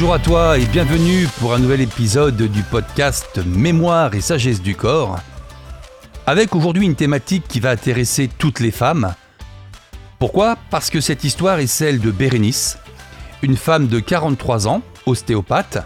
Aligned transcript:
Bonjour 0.00 0.14
à 0.14 0.20
toi 0.20 0.56
et 0.56 0.64
bienvenue 0.66 1.26
pour 1.40 1.54
un 1.54 1.58
nouvel 1.58 1.80
épisode 1.80 2.40
du 2.40 2.62
podcast 2.62 3.40
Mémoire 3.44 4.14
et 4.14 4.20
sagesse 4.20 4.62
du 4.62 4.76
corps. 4.76 5.18
Avec 6.24 6.54
aujourd'hui 6.54 6.84
une 6.84 6.94
thématique 6.94 7.48
qui 7.48 7.58
va 7.58 7.70
intéresser 7.70 8.28
toutes 8.28 8.60
les 8.60 8.70
femmes. 8.70 9.16
Pourquoi? 10.20 10.56
Parce 10.70 10.88
que 10.90 11.00
cette 11.00 11.24
histoire 11.24 11.58
est 11.58 11.66
celle 11.66 11.98
de 11.98 12.12
Bérénice, 12.12 12.78
une 13.42 13.56
femme 13.56 13.88
de 13.88 13.98
43 13.98 14.68
ans, 14.68 14.82
ostéopathe, 15.04 15.78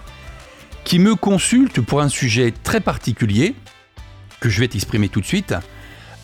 qui 0.85 0.99
me 0.99 1.15
consulte 1.15 1.81
pour 1.81 2.03
un 2.03 2.11
sujet 2.11 2.53
très 2.53 2.81
particulier 2.81 3.55
que 4.41 4.51
je 4.51 4.61
vais 4.61 4.69
t'exprimer 4.69 5.09
tout 5.09 5.23
de 5.23 5.27
suite. 5.27 5.55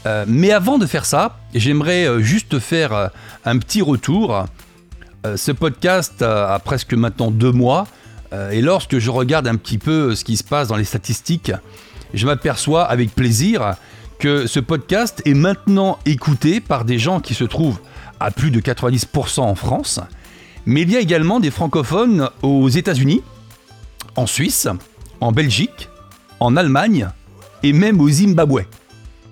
Euh, 0.04 0.26
mais 0.28 0.50
avant 0.52 0.76
de 0.76 0.84
faire 0.84 1.06
ça, 1.06 1.38
j'aimerais 1.54 2.06
euh, 2.06 2.20
juste 2.20 2.58
faire 2.58 2.92
euh, 2.92 3.08
un 3.46 3.56
petit 3.56 3.80
retour. 3.80 4.44
Ce 5.36 5.52
podcast 5.52 6.22
a 6.22 6.58
presque 6.58 6.94
maintenant 6.94 7.30
deux 7.30 7.52
mois, 7.52 7.86
et 8.50 8.60
lorsque 8.60 8.98
je 8.98 9.10
regarde 9.10 9.46
un 9.48 9.56
petit 9.56 9.78
peu 9.78 10.14
ce 10.14 10.24
qui 10.24 10.36
se 10.36 10.44
passe 10.44 10.68
dans 10.68 10.76
les 10.76 10.84
statistiques, 10.84 11.52
je 12.14 12.26
m'aperçois 12.26 12.84
avec 12.84 13.14
plaisir 13.14 13.74
que 14.18 14.46
ce 14.46 14.60
podcast 14.60 15.22
est 15.24 15.34
maintenant 15.34 15.98
écouté 16.06 16.60
par 16.60 16.84
des 16.84 16.98
gens 16.98 17.20
qui 17.20 17.34
se 17.34 17.44
trouvent 17.44 17.78
à 18.20 18.30
plus 18.30 18.50
de 18.50 18.60
90% 18.60 19.40
en 19.40 19.54
France, 19.54 20.00
mais 20.66 20.82
il 20.82 20.90
y 20.90 20.96
a 20.96 21.00
également 21.00 21.40
des 21.40 21.50
francophones 21.50 22.28
aux 22.42 22.68
États-Unis, 22.68 23.22
en 24.16 24.26
Suisse, 24.26 24.68
en 25.20 25.32
Belgique, 25.32 25.88
en 26.40 26.56
Allemagne 26.56 27.08
et 27.62 27.72
même 27.72 28.00
au 28.00 28.08
Zimbabwe. 28.08 28.62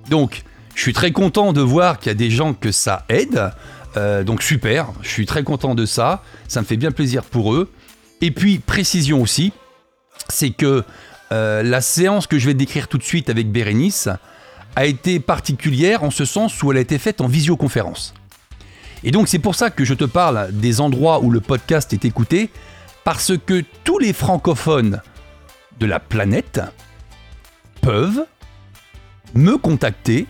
Donc, 0.09 0.43
je 0.75 0.83
suis 0.83 0.93
très 0.93 1.11
content 1.11 1.53
de 1.53 1.61
voir 1.61 1.99
qu'il 1.99 2.11
y 2.11 2.15
a 2.15 2.15
des 2.15 2.31
gens 2.31 2.55
que 2.55 2.71
ça 2.71 3.05
aide. 3.09 3.51
Euh, 3.97 4.25
donc 4.25 4.43
super, 4.43 4.89
je 5.03 5.09
suis 5.09 5.27
très 5.27 5.43
content 5.43 5.75
de 5.75 5.87
ça. 5.87 6.23
Ça 6.49 6.61
me 6.61 6.67
fait 6.67 6.77
bien 6.77 6.91
plaisir 6.91 7.25
pour 7.25 7.55
eux. 7.55 7.71
Et 8.21 8.31
puis, 8.31 8.59
précision 8.59 9.21
aussi, 9.21 9.53
c'est 10.29 10.51
que 10.51 10.85
euh, 11.33 11.63
la 11.63 11.81
séance 11.81 12.27
que 12.27 12.39
je 12.39 12.47
vais 12.47 12.55
décrire 12.55 12.89
tout 12.89 12.99
de 12.99 13.03
suite 13.03 13.31
avec 13.31 13.51
Bérénice 13.51 14.09
a 14.77 14.87
été 14.87 15.19
particulière 15.19 16.05
en 16.05 16.11
ce 16.11 16.25
sens 16.25 16.63
où 16.63 16.71
elle 16.71 16.79
a 16.79 16.81
été 16.81 16.99
faite 16.99 17.21
en 17.21 17.27
visioconférence. 17.27 18.15
Et 19.03 19.11
donc 19.11 19.29
c'est 19.29 19.39
pour 19.39 19.55
ça 19.55 19.71
que 19.71 19.85
je 19.85 19.95
te 19.95 20.05
parle 20.05 20.51
des 20.53 20.81
endroits 20.81 21.21
où 21.21 21.31
le 21.31 21.41
podcast 21.41 21.93
est 21.93 22.05
écouté, 22.05 22.51
parce 23.05 23.33
que 23.37 23.65
tous 23.85 23.99
les 23.99 24.13
francophones 24.13 25.01
de 25.79 25.87
la 25.87 26.01
planète 26.01 26.61
peuvent 27.81 28.27
me 29.35 29.57
contacter 29.59 30.27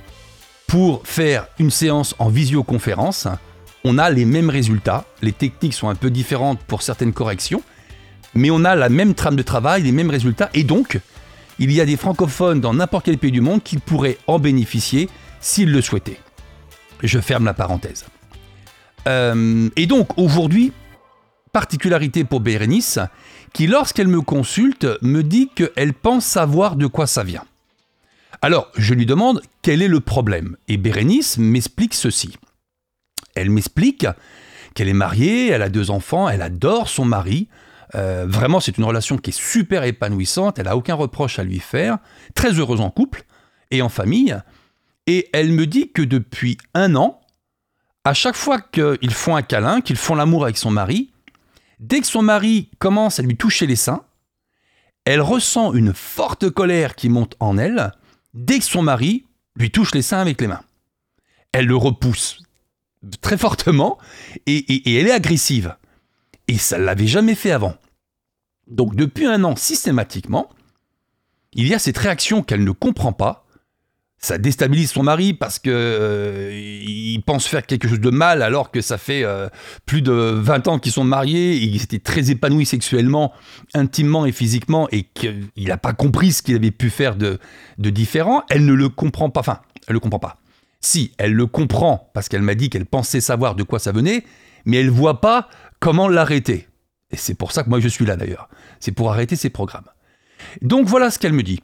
pour 0.67 1.07
faire 1.07 1.47
une 1.59 1.71
séance 1.71 2.15
en 2.19 2.29
visioconférence. 2.29 3.29
On 3.89 3.99
a 3.99 4.11
les 4.11 4.25
mêmes 4.25 4.51
résultats, 4.51 5.05
les 5.23 5.31
techniques 5.31 5.73
sont 5.73 5.89
un 5.89 5.95
peu 5.95 6.11
différentes 6.11 6.59
pour 6.59 6.83
certaines 6.83 7.13
corrections, 7.13 7.63
mais 8.35 8.51
on 8.51 8.65
a 8.65 8.75
la 8.75 8.89
même 8.89 9.15
trame 9.15 9.37
de 9.37 9.45
travail, 9.45 9.85
les 9.85 9.93
mêmes 9.93 10.11
résultats, 10.11 10.51
et 10.55 10.65
donc 10.65 10.99
il 11.61 11.71
y 11.71 11.81
a 11.81 11.87
des 11.87 11.97
francophones 11.97 12.61
dans 12.61 12.75
n'importe 12.75 13.05
quel 13.05 13.17
pays 13.17 13.31
du 13.31 13.41
monde 13.41 13.63
qui 13.63 13.79
pourraient 13.79 14.19
en 14.27 14.41
bénéficier 14.41 15.09
s'ils 15.39 15.71
le 15.71 15.81
souhaitaient. 15.83 16.19
Je 17.05 17.21
ferme 17.21 17.45
la 17.45 17.55
parenthèse. 17.55 18.07
Euh, 19.07 19.69
et 19.77 19.87
donc 19.87 20.19
aujourd'hui, 20.19 20.73
particularité 21.53 22.25
pour 22.25 22.41
Bérénice, 22.41 22.99
qui 23.53 23.69
lorsqu'elle 23.69 24.09
me 24.09 24.21
consulte 24.21 24.89
me 25.01 25.23
dit 25.23 25.49
qu'elle 25.55 25.95
pense 25.95 26.25
savoir 26.25 26.75
de 26.75 26.89
quoi 26.89 27.07
ça 27.07 27.23
vient. 27.23 27.45
Alors 28.43 28.67
je 28.77 28.95
lui 28.95 29.07
demande 29.07 29.43
quel 29.63 29.81
est 29.81 29.87
le 29.87 30.01
problème, 30.01 30.57
et 30.67 30.77
Bérénice 30.77 31.39
m'explique 31.39 31.95
ceci. 31.95 32.37
Elle 33.37 33.51
m'explique 33.51 34.07
qu'elle 34.75 34.89
est 34.89 34.93
mariée, 34.93 35.49
elle 35.49 35.63
a 35.63 35.69
deux 35.69 35.91
enfants, 35.91 36.29
elle 36.29 36.43
adore 36.43 36.89
son 36.89 37.05
mari, 37.05 37.49
euh, 37.95 38.27
vraiment, 38.29 38.61
c'est 38.61 38.79
une 38.79 38.85
relation 38.85 39.17
qui 39.17 39.31
est 39.31 39.39
super 39.39 39.85
épanouissante. 39.85 40.59
Elle 40.59 40.69
a 40.69 40.77
aucun 40.77 40.95
reproche 40.95 41.39
à 41.39 41.45
lui 41.45 41.61
faire. 41.61 41.99
Très 42.35 42.53
heureuse 42.53 42.81
en 42.81 42.91
couple 42.91 43.25
et 43.71 43.83
en 43.83 43.89
famille. 43.89 44.37
Et 45.07 45.29
elle 45.33 45.53
me 45.53 45.67
dit 45.67 45.93
que 45.93 46.03
depuis 46.03 46.59
un 46.75 46.97
an, 46.97 47.21
à 48.05 48.15
chaque 48.15 48.37
fois 48.37 48.61
qu'ils 48.61 49.15
font 49.15 49.37
un 49.37 49.43
câlin, 49.43 49.81
qu'ils 49.81 49.97
font 49.97 50.15
l'amour 50.15 50.45
avec 50.45 50.57
son 50.57 50.71
mari, 50.71 51.13
dès 51.79 52.01
que 52.01 52.07
son 52.07 52.23
mari 52.23 52.71
commence 52.79 53.19
à 53.19 53.23
lui 53.23 53.37
toucher 53.37 53.67
les 53.67 53.77
seins, 53.77 54.05
elle 55.05 55.21
ressent 55.21 55.73
une 55.73 55.95
forte 55.95 56.51
colère 56.51 56.97
qui 56.97 57.09
monte 57.09 57.37
en 57.39 57.59
elle 57.59 57.93
dès 58.35 58.59
que 58.59 58.65
son 58.65 58.83
mari 58.83 59.27
lui 59.55 59.71
touche 59.71 59.95
les 59.95 60.03
seins 60.03 60.19
avec 60.19 60.41
les 60.41 60.49
mains. 60.49 60.63
Elle 61.53 61.67
le 61.67 61.77
repousse 61.77 62.41
très 63.21 63.39
fortement 63.39 63.99
et 64.47 64.99
elle 64.99 65.07
est 65.07 65.13
agressive. 65.13 65.77
Et 66.49 66.59
ça 66.59 66.79
ne 66.79 66.85
l'avait 66.85 67.07
jamais 67.07 67.35
fait 67.35 67.51
avant. 67.51 67.75
Donc 68.69 68.97
depuis 68.97 69.27
un 69.27 69.45
an, 69.45 69.57
systématiquement, 69.57 70.51
il 71.53 71.67
y 71.67 71.75
a 71.75 71.79
cette 71.79 71.99
réaction 71.99 72.43
qu'elle 72.43 72.65
ne 72.65 72.71
comprend 72.71 73.13
pas. 73.13 73.45
Ça 74.19 74.39
déstabilise 74.39 74.93
son 74.93 75.03
mari 75.03 75.35
parce 75.35 75.59
que 75.59 75.71
euh, 75.71 76.51
il 76.53 77.21
pense 77.21 77.47
faire 77.47 77.65
quelque 77.67 77.87
chose 77.87 78.01
de 78.01 78.11
mal 78.11 78.43
alors 78.43 78.71
que 78.71 78.81
ça 78.81 78.97
fait 78.97 79.23
euh, 79.25 79.49
plus 79.85 80.01
de 80.01 80.13
20 80.13 80.69
ans 80.69 80.79
qu'ils 80.79 80.93
sont 80.93 81.05
mariés, 81.05 81.55
ils 81.57 81.83
étaient 81.83 81.99
très 81.99 82.31
épanouis 82.31 82.65
sexuellement, 82.65 83.33
intimement 83.75 84.25
et 84.25 84.33
physiquement, 84.33 84.89
et 84.91 85.03
qu'il 85.03 85.51
n'a 85.57 85.77
pas 85.77 85.93
compris 85.93 86.33
ce 86.33 86.43
qu'il 86.43 86.57
avait 86.57 86.71
pu 86.71 86.89
faire 86.89 87.15
de, 87.15 87.39
de 87.79 87.91
différent. 87.91 88.43
Elle 88.49 88.65
ne 88.65 88.73
le 88.73 88.89
comprend 88.89 89.29
pas. 89.29 89.41
Enfin, 89.41 89.61
elle 89.87 89.93
ne 89.93 89.95
le 89.95 90.01
comprend 90.01 90.19
pas. 90.19 90.39
Si, 90.81 91.13
elle 91.19 91.33
le 91.33 91.47
comprend 91.47 92.11
parce 92.15 92.29
qu'elle 92.29 92.43
m'a 92.43 92.55
dit 92.55 92.71
qu'elle 92.71 92.87
pensait 92.87 93.21
savoir 93.21 93.55
de 93.55 93.63
quoi 93.63 93.79
ça 93.79 93.93
venait, 93.93 94.25
mais 94.65 94.79
elle 94.79 94.91
voit 94.91 95.21
pas 95.21 95.49
comment 95.81 96.09
l'arrêter. 96.09 96.69
Et 97.11 97.17
c'est 97.17 97.35
pour 97.35 97.53
ça 97.53 97.63
que 97.63 97.69
moi 97.69 97.81
je 97.81 97.89
suis 97.89 98.05
là 98.05 98.17
d'ailleurs. 98.17 98.49
C'est 98.81 98.93
pour 98.93 99.11
arrêter 99.11 99.37
ces 99.37 99.51
programmes. 99.51 99.89
Donc 100.63 100.87
voilà 100.87 101.11
ce 101.11 101.19
qu'elle 101.19 101.33
me 101.33 101.43
dit. 101.43 101.61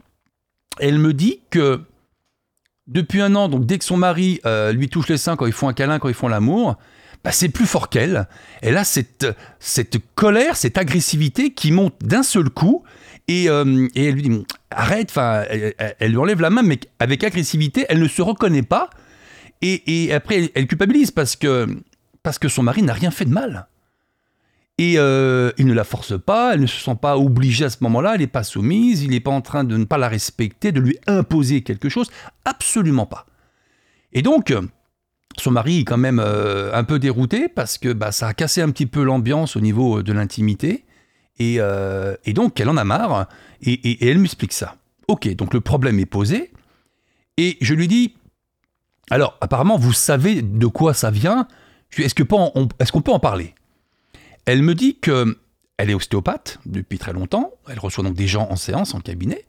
Elle 0.79 0.99
me 0.99 1.13
dit 1.13 1.41
que 1.51 1.83
depuis 2.87 3.21
un 3.21 3.35
an, 3.35 3.49
donc 3.49 3.67
dès 3.67 3.79
que 3.79 3.85
son 3.85 3.97
mari 3.97 4.41
euh, 4.47 4.73
lui 4.73 4.89
touche 4.89 5.09
les 5.09 5.19
seins 5.19 5.37
quand 5.37 5.47
ils 5.47 5.53
font 5.53 5.69
un 5.69 5.73
câlin, 5.73 5.99
quand 5.99 6.09
ils 6.09 6.15
font 6.15 6.29
l'amour, 6.29 6.77
bah, 7.25 7.31
c'est 7.31 7.49
plus 7.49 7.67
fort 7.67 7.89
qu'elle. 7.89 8.27
Elle 8.63 8.77
a 8.77 8.85
cette, 8.85 9.27
cette 9.61 9.99
colère, 10.15 10.57
cette 10.57 10.79
agressivité 10.79 11.53
qui 11.53 11.73
monte 11.73 11.95
d'un 12.03 12.23
seul 12.23 12.51
coup. 12.51 12.83
Et, 13.29 13.49
euh, 13.49 13.89
elle 13.95 14.15
lui 14.15 14.23
dit 14.23 14.45
arrête, 14.71 15.13
elle, 15.17 16.11
lui 16.11 16.17
enlève 16.17 16.41
la 16.41 16.51
main, 16.51 16.63
mais 16.63 16.81
avec 16.99 17.23
agressivité, 17.23 17.87
elle 17.89 18.01
ne 18.01 18.09
se 18.09 18.23
reconnaît 18.23 18.63
pas. 18.63 18.91
Et, 19.63 20.13
après, 20.13 20.51
elle, 20.55 20.67
culpabilise 20.67 21.13
parce 21.13 21.37
que, 21.37 21.69
parce 22.23 22.39
que 22.39 22.49
son 22.49 22.65
mari 22.65 22.83
n'a 22.83 22.93
rien 22.93 23.13
fait 23.13 23.25
de 23.25 23.31
mal. 23.31 23.69
Et 24.77 24.95
euh, 24.97 25.53
il 25.59 25.67
ne 25.67 25.73
la 25.73 25.85
force 25.85 26.21
pas, 26.21 26.55
elle 26.55 26.63
ne 26.63 26.67
se 26.67 26.81
sent 26.81 26.97
pas 27.01 27.17
obligée 27.17 27.67
à 27.67 27.71
ce 27.71 27.77
moment-là, 27.83 28.15
elle 28.15 28.23
n'est 28.23 28.27
pas 28.27 28.43
soumise, 28.43 29.03
il 29.03 29.11
n'est 29.11 29.21
pas 29.21 29.31
en 29.31 29.41
train 29.41 29.63
de 29.63 29.77
ne 29.77 29.85
pas 29.85 29.99
la 29.99 30.09
respecter, 30.09 30.73
de 30.73 30.81
lui 30.81 30.99
imposer 31.07 31.63
quelque 31.63 31.89
chose, 31.89 32.11
absolument 32.45 33.07
pas. 33.07 33.27
Et 34.13 34.23
donc, 34.23 34.53
son 35.39 35.53
mari 35.53 35.81
est 35.81 35.85
quand 35.85 35.99
même 35.99 36.19
euh, 36.19 36.75
un 36.75 36.83
peu 36.83 36.99
dérouté 36.99 37.49
parce 37.49 37.79
que 37.79 37.93
bah, 37.93 38.11
ça 38.11 38.29
a 38.29 38.35
cassé 38.35 38.63
un 38.63 38.71
petit 38.71 38.87
peu 38.87 39.05
l'ambiance 39.05 39.55
au 39.57 39.61
niveau 39.61 39.99
euh, 39.99 40.03
de 40.03 40.13
l'intimité. 40.13 40.85
Et, 41.39 41.59
donc, 42.35 42.61
elle 42.61 42.69
en 42.69 42.77
a 42.77 42.85
marre 42.85 43.27
et, 43.63 43.73
et 43.73 44.09
elle 44.09 44.19
m'explique 44.19 44.53
ça. 44.53 44.77
Ok, 45.09 45.29
donc 45.35 45.55
le 45.55 45.61
problème 45.61 45.99
est 45.99 46.07
posé. 46.07 46.53
Et 47.37 47.57
je 47.61 47.75
lui 47.75 47.89
dis, 47.89 48.15
alors 49.13 49.37
apparemment, 49.43 49.77
vous 49.77 49.93
savez 49.93 50.41
de 50.41 50.67
quoi 50.67 50.95
ça 50.95 51.11
vient. 51.11 51.47
Est-ce 51.99 52.15
qu'on 52.93 53.03
peut 53.03 53.13
en 53.13 53.19
parler? 53.19 53.55
Elle 54.47 54.63
me 54.63 54.75
dit 54.75 54.97
que 54.99 55.37
elle 55.77 55.91
est 55.91 55.95
ostéopathe 55.95 56.59
depuis 56.65 56.99
très 56.99 57.13
longtemps, 57.13 57.53
elle 57.69 57.79
reçoit 57.79 58.05
donc 58.05 58.15
des 58.15 58.27
gens 58.27 58.49
en 58.51 58.57
séance, 58.57 58.95
en 58.95 59.01
cabinet, 59.01 59.45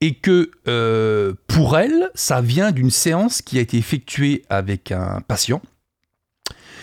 et 0.00 0.14
que 0.14 0.50
euh, 0.68 1.34
pour 1.48 1.76
elle, 1.76 2.10
ça 2.14 2.40
vient 2.40 2.72
d'une 2.72 2.90
séance 2.90 3.42
qui 3.42 3.58
a 3.58 3.60
été 3.60 3.76
effectuée 3.76 4.42
avec 4.48 4.90
un 4.90 5.20
patient. 5.20 5.60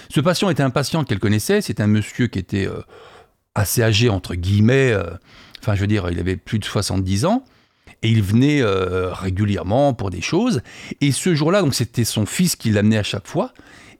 Ce 0.09 0.19
patient 0.19 0.51
était 0.51 0.61
un 0.61 0.69
patient 0.69 1.03
qu'elle 1.03 1.19
connaissait, 1.19 1.61
c'est 1.61 1.79
un 1.79 1.87
monsieur 1.87 2.27
qui 2.27 2.37
était 2.37 2.67
euh, 2.67 2.81
assez 3.55 3.81
âgé, 3.81 4.09
entre 4.09 4.35
guillemets, 4.35 4.91
euh, 4.91 5.09
enfin 5.59 5.73
je 5.73 5.81
veux 5.81 5.87
dire, 5.87 6.07
il 6.11 6.19
avait 6.19 6.37
plus 6.37 6.59
de 6.59 6.65
70 6.65 7.25
ans, 7.25 7.45
et 8.03 8.09
il 8.09 8.21
venait 8.21 8.61
régulièrement 8.63 9.93
pour 9.93 10.09
des 10.09 10.21
choses, 10.21 10.61
et 11.01 11.11
ce 11.11 11.35
jour-là, 11.35 11.61
donc 11.61 11.73
c'était 11.73 12.03
son 12.03 12.25
fils 12.25 12.55
qui 12.55 12.71
l'amenait 12.71 12.97
à 12.97 13.03
chaque 13.03 13.27
fois, 13.27 13.53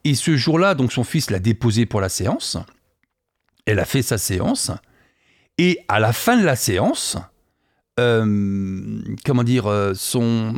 et 0.04 0.16
ce 0.16 0.36
jour-là, 0.36 0.74
donc 0.74 0.92
son 0.92 1.04
fils 1.04 1.30
l'a 1.30 1.40
déposé 1.40 1.86
pour 1.86 2.02
la 2.02 2.10
séance, 2.10 2.58
elle 3.66 3.80
a 3.80 3.86
fait 3.86 4.02
sa 4.02 4.18
séance, 4.18 4.72
et 5.58 5.80
à 5.88 6.00
la 6.00 6.14
fin 6.14 6.38
de 6.38 6.44
la 6.44 6.56
séance, 6.56 7.18
euh, 8.00 9.02
comment 9.26 9.44
dire, 9.44 9.68
euh, 9.68 9.94
son, 9.94 10.54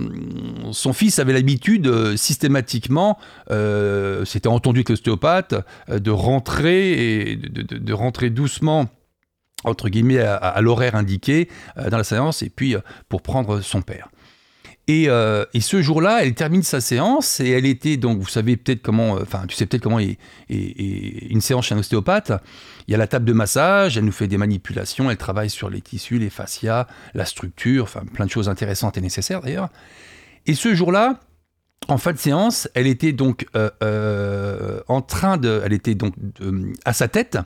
son 0.71 0.93
fils 0.93 1.17
avait 1.19 1.33
l'habitude 1.33 1.87
euh, 1.87 2.15
systématiquement, 2.15 3.17
c'était 4.25 4.47
entendu 4.47 4.79
avec 4.79 4.89
l'ostéopathe, 4.89 5.55
de 5.89 6.11
rentrer 6.11 7.31
et 7.31 7.35
de, 7.35 7.93
rentrer 7.93 8.29
doucement 8.29 8.87
entre 9.63 9.89
guillemets 9.89 10.19
à, 10.19 10.59
l'horaire 10.61 10.95
indiqué 10.95 11.49
dans 11.75 11.97
la 11.97 12.03
séance 12.03 12.41
et 12.41 12.49
puis 12.49 12.75
pour 13.09 13.21
prendre 13.21 13.61
son 13.61 13.81
père. 13.81 14.09
Et, 14.87 15.05
euh, 15.07 15.45
et 15.53 15.61
ce 15.61 15.81
jour-là, 15.81 16.25
elle 16.25 16.33
termine 16.33 16.61
sa 16.61 16.81
séance 16.81 17.39
et 17.39 17.49
elle 17.51 17.65
était 17.65 17.95
donc, 17.95 18.19
vous 18.19 18.27
savez 18.27 18.57
peut-être 18.57 18.81
comment, 18.81 19.15
euh, 19.15 19.21
enfin, 19.21 19.45
tu 19.47 19.55
sais 19.55 19.65
peut-être 19.65 19.83
comment 19.83 19.99
est, 19.99 20.17
une 20.49 21.39
séance 21.39 21.67
chez 21.67 21.75
un 21.75 21.77
ostéopathe. 21.77 22.33
Il 22.87 22.91
y 22.91 22.95
a 22.95 22.97
la 22.97 23.07
table 23.07 23.23
de 23.23 23.31
massage, 23.31 23.97
elle 23.97 24.03
nous 24.03 24.11
fait 24.11 24.27
des 24.27 24.37
manipulations, 24.37 25.09
elle 25.09 25.17
travaille 25.17 25.49
sur 25.49 25.69
les 25.69 25.79
tissus, 25.79 26.19
les 26.19 26.29
fascias, 26.29 26.87
la 27.13 27.23
structure, 27.23 27.83
enfin 27.83 28.01
plein 28.13 28.25
de 28.25 28.31
choses 28.31 28.49
intéressantes 28.49 28.97
et 28.97 29.01
nécessaires 29.01 29.39
d'ailleurs. 29.39 29.69
Et 30.47 30.53
ce 30.53 30.75
jour-là, 30.75 31.21
en 31.87 31.97
fin 31.97 32.11
de 32.11 32.17
séance, 32.17 32.67
elle 32.73 32.87
était 32.87 33.13
donc 33.13 33.47
euh, 33.55 34.81
en 34.89 35.01
train 35.01 35.37
de, 35.37 35.61
elle 35.63 35.73
était 35.73 35.95
donc 35.95 36.13
à 36.83 36.91
sa 36.91 37.07
tête 37.07 37.37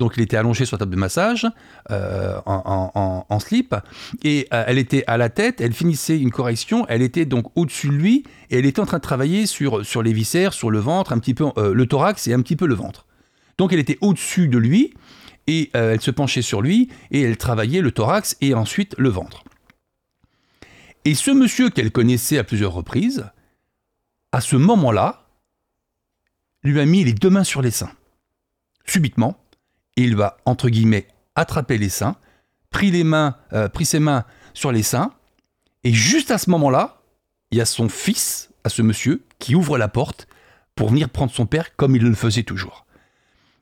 donc 0.00 0.14
il 0.16 0.22
était 0.22 0.38
allongé 0.38 0.64
sur 0.64 0.76
la 0.76 0.78
table 0.80 0.92
de 0.92 0.98
massage 0.98 1.46
euh, 1.90 2.40
en, 2.46 3.38
slip 3.38 3.76
et 4.24 4.48
euh, 4.52 4.64
elle 4.66 4.78
était 4.78 5.04
à 5.06 5.18
la 5.18 5.28
tête, 5.28 5.60
elle 5.60 5.74
finissait 5.74 6.18
une 6.18 6.30
correction, 6.30 6.86
elle 6.88 7.02
était 7.02 7.26
donc 7.26 7.52
au-dessus 7.54 7.88
de 7.88 7.94
lui 7.94 8.24
et 8.50 8.58
elle 8.58 8.66
était 8.66 8.80
en 8.80 8.86
train 8.86 8.96
de 8.96 9.02
travailler 9.02 9.46
sur, 9.46 10.02
les 10.02 10.12
viscères, 10.12 10.54
sur 10.54 10.70
le 10.70 10.78
ventre, 10.78 11.12
un 11.12 11.18
petit 11.18 11.34
peu 11.34 11.44
euh, 11.58 11.74
le 11.74 11.86
thorax 11.86 12.26
et 12.26 12.32
un 12.32 12.40
petit 12.40 12.56
peu 12.56 12.66
le 12.66 12.74
ventre. 12.74 13.06
Donc 13.58 13.74
elle 13.74 13.78
était 13.78 13.98
au-dessus 14.00 14.48
de 14.48 14.56
lui 14.56 14.94
et 15.46 15.70
elle 15.74 16.00
se 16.00 16.10
penchait 16.10 16.42
sur 16.42 16.62
lui 16.62 16.88
et 17.10 17.22
elle 17.22 17.36
travaillait 17.36 17.82
le 17.82 17.90
thorax 17.90 18.36
et 18.40 18.54
ensuite 18.54 18.94
le 18.98 19.10
ventre. 19.10 19.44
Et 21.04 21.14
ce 21.14 21.30
monsieur 21.30 21.70
qu'elle 21.70 21.90
connaissait 21.90 22.38
à 22.38 22.44
plusieurs 22.44 22.72
reprises, 22.72 23.26
à 24.32 24.40
ce 24.40 24.56
moment-là, 24.56 25.26
lui 26.62 26.78
a 26.80 26.86
mis 26.86 27.04
les 27.04 27.12
deux 27.12 27.30
mains 27.30 27.44
sur 27.44 27.62
les 27.62 27.70
seins. 27.70 27.90
Subitement, 28.86 29.39
il 30.04 30.16
va, 30.16 30.36
entre 30.44 30.68
guillemets, 30.68 31.06
attraper 31.34 31.78
les 31.78 31.88
seins, 31.88 32.16
pris, 32.70 32.90
les 32.90 33.04
mains, 33.04 33.36
euh, 33.52 33.68
pris 33.68 33.84
ses 33.84 34.00
mains 34.00 34.24
sur 34.54 34.72
les 34.72 34.82
seins, 34.82 35.12
et 35.84 35.92
juste 35.92 36.30
à 36.30 36.38
ce 36.38 36.50
moment-là, 36.50 37.02
il 37.50 37.58
y 37.58 37.60
a 37.60 37.66
son 37.66 37.88
fils, 37.88 38.50
à 38.64 38.68
ce 38.68 38.82
monsieur, 38.82 39.24
qui 39.38 39.54
ouvre 39.54 39.78
la 39.78 39.88
porte 39.88 40.28
pour 40.74 40.90
venir 40.90 41.08
prendre 41.08 41.32
son 41.32 41.46
père 41.46 41.74
comme 41.76 41.96
il 41.96 42.02
le 42.02 42.14
faisait 42.14 42.42
toujours. 42.42 42.86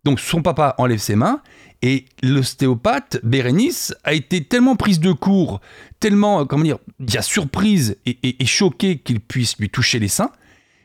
Donc 0.04 0.20
son 0.20 0.42
papa 0.42 0.74
enlève 0.78 0.98
ses 0.98 1.16
mains 1.16 1.42
et 1.82 2.06
l'ostéopathe 2.22 3.18
Bérénice 3.22 3.94
a 4.04 4.12
été 4.12 4.44
tellement 4.44 4.76
prise 4.76 5.00
de 5.00 5.12
court, 5.12 5.60
tellement, 6.00 6.40
euh, 6.40 6.44
comment 6.44 6.64
dire, 6.64 6.78
surprise 7.24 7.96
et, 8.06 8.42
et 8.42 8.46
choquée 8.46 8.98
qu'il 8.98 9.20
puisse 9.20 9.58
lui 9.58 9.70
toucher 9.70 9.98
les 9.98 10.08
seins, 10.08 10.30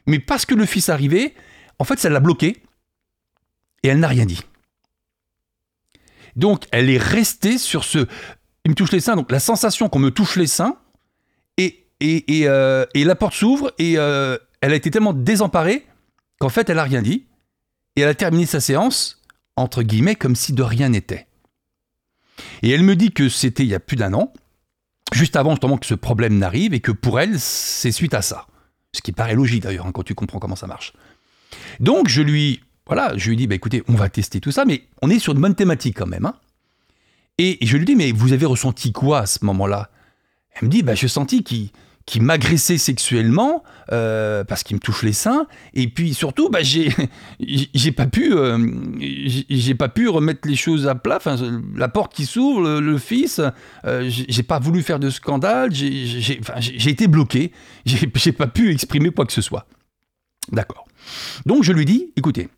mais 0.07 0.19
parce 0.19 0.45
que 0.45 0.55
le 0.55 0.65
fils 0.65 0.89
arrivait, 0.89 1.33
en 1.79 1.83
fait 1.83 1.99
ça 1.99 2.09
l'a 2.09 2.19
bloqué 2.19 2.61
et 3.83 3.87
elle 3.87 3.99
n'a 3.99 4.07
rien 4.07 4.25
dit. 4.25 4.41
Donc, 6.35 6.65
elle 6.71 6.89
est 6.89 6.97
restée 6.97 7.57
sur 7.57 7.83
ce. 7.83 8.07
Il 8.65 8.71
me 8.71 8.75
touche 8.75 8.91
les 8.91 8.99
seins, 8.99 9.15
donc 9.15 9.31
la 9.31 9.39
sensation 9.39 9.89
qu'on 9.89 9.99
me 9.99 10.11
touche 10.11 10.35
les 10.35 10.47
seins, 10.47 10.77
et, 11.57 11.85
et, 11.99 12.47
euh, 12.47 12.85
la 12.93 13.15
porte 13.15 13.33
s'ouvre, 13.33 13.73
et 13.77 13.97
euh, 13.97 14.37
elle 14.61 14.73
a 14.73 14.75
été 14.75 14.91
tellement 14.91 15.13
désemparée 15.13 15.85
qu'en 16.39 16.49
fait, 16.49 16.69
elle 16.69 16.77
n'a 16.77 16.83
rien 16.83 17.01
dit, 17.01 17.27
et 17.95 18.01
elle 18.01 18.09
a 18.09 18.15
terminé 18.15 18.45
sa 18.45 18.59
séance, 18.59 19.21
entre 19.55 19.83
guillemets, 19.83 20.15
comme 20.15 20.35
si 20.35 20.53
de 20.53 20.63
rien 20.63 20.89
n'était. 20.89 21.27
Et 22.61 22.71
elle 22.71 22.83
me 22.83 22.95
dit 22.95 23.11
que 23.11 23.29
c'était 23.29 23.63
il 23.63 23.69
y 23.69 23.75
a 23.75 23.79
plus 23.79 23.95
d'un 23.95 24.13
an, 24.13 24.33
juste 25.13 25.35
avant 25.35 25.51
justement 25.51 25.77
que 25.77 25.85
ce 25.85 25.93
problème 25.93 26.37
n'arrive, 26.37 26.73
et 26.73 26.79
que 26.79 26.91
pour 26.91 27.19
elle, 27.19 27.39
c'est 27.39 27.91
suite 27.91 28.13
à 28.13 28.21
ça. 28.21 28.47
Ce 28.93 29.01
qui 29.01 29.11
paraît 29.11 29.35
logique 29.35 29.63
d'ailleurs, 29.63 29.87
hein, 29.87 29.91
quand 29.91 30.03
tu 30.03 30.15
comprends 30.15 30.39
comment 30.39 30.55
ça 30.55 30.67
marche. 30.67 30.93
Donc 31.79 32.07
je 32.09 32.21
lui 32.21 32.61
voilà, 32.85 33.13
je 33.15 33.29
lui 33.29 33.37
dis, 33.37 33.47
bah, 33.47 33.55
écoutez, 33.55 33.83
on 33.87 33.93
va 33.93 34.09
tester 34.09 34.41
tout 34.41 34.51
ça, 34.51 34.65
mais 34.65 34.83
on 35.01 35.09
est 35.09 35.19
sur 35.19 35.33
une 35.33 35.39
bonne 35.39 35.55
thématique 35.55 35.97
quand 35.97 36.07
même. 36.07 36.25
Hein. 36.25 36.35
Et, 37.37 37.57
je 37.61 37.77
lui 37.77 37.85
dis, 37.85 37.95
mais 37.95 38.11
vous 38.11 38.33
avez 38.33 38.45
ressenti 38.45 38.91
quoi 38.91 39.19
à 39.19 39.25
ce 39.25 39.43
moment-là? 39.45 39.89
Elle 40.55 40.67
me 40.67 40.71
dit, 40.71 40.83
bah, 40.83 40.93
j'ai 40.93 41.07
senti 41.07 41.43
qu'il 41.43 42.21
m'agressait 42.21 42.77
sexuellement 42.77 43.63
euh, 43.91 44.43
parce 44.43 44.63
qu'il 44.63 44.75
me 44.75 44.81
touche 44.81 45.03
les 45.03 45.13
seins 45.13 45.47
et 45.73 45.87
puis 45.87 46.13
surtout 46.13 46.49
bah, 46.49 46.61
j'ai 46.61 46.93
j'ai 47.39 47.91
pas 47.91 48.05
pu 48.05 48.33
euh, 48.33 48.57
j'ai 48.99 49.73
pas 49.73 49.87
pu 49.87 50.09
remettre 50.09 50.47
les 50.47 50.55
choses 50.55 50.87
à 50.87 50.95
plat 50.95 51.15
enfin 51.15 51.37
la 51.75 51.87
porte 51.87 52.13
qui 52.13 52.25
s'ouvre 52.25 52.79
le, 52.79 52.97
fils 52.97 53.41
euh, 53.85 54.09
j'ai 54.09 54.43
pas 54.43 54.59
voulu 54.59 54.83
faire 54.83 54.99
de 54.99 55.09
scandale 55.09 55.73
j'ai 55.73 56.89
été 56.89 57.07
bloqué 57.07 57.51
j'ai 57.85 58.31
pas 58.33 58.47
pu 58.47 58.71
exprimer 58.71 59.09
quoi 59.09 59.25
que 59.25 59.33
ce 59.33 59.41
soit 59.41 59.65
d'accord 60.51 60.85
donc 61.45 61.63
je 61.63 61.71
lui 61.71 61.85
dis 61.85 62.11
écoutez 62.15 62.49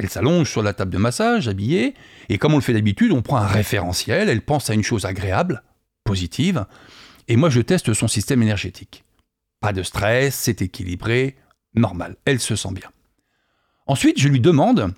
elle 0.00 0.08
s'allonge 0.08 0.50
sur 0.50 0.62
la 0.62 0.72
table 0.72 0.90
de 0.90 0.96
massage, 0.96 1.46
habillée, 1.46 1.94
et 2.30 2.38
comme 2.38 2.54
on 2.54 2.56
le 2.56 2.62
fait 2.62 2.72
d'habitude, 2.72 3.12
on 3.12 3.20
prend 3.20 3.36
un 3.36 3.46
référentiel, 3.46 4.30
elle 4.30 4.40
pense 4.40 4.70
à 4.70 4.74
une 4.74 4.82
chose 4.82 5.04
agréable, 5.04 5.62
positive, 6.04 6.64
et 7.28 7.36
moi 7.36 7.50
je 7.50 7.60
teste 7.60 7.92
son 7.92 8.08
système 8.08 8.42
énergétique. 8.42 9.04
Pas 9.60 9.74
de 9.74 9.82
stress, 9.82 10.34
c'est 10.34 10.62
équilibré, 10.62 11.36
normal, 11.74 12.16
elle 12.24 12.40
se 12.40 12.56
sent 12.56 12.72
bien. 12.72 12.88
Ensuite, 13.86 14.18
je 14.18 14.28
lui 14.28 14.40
demande 14.40 14.94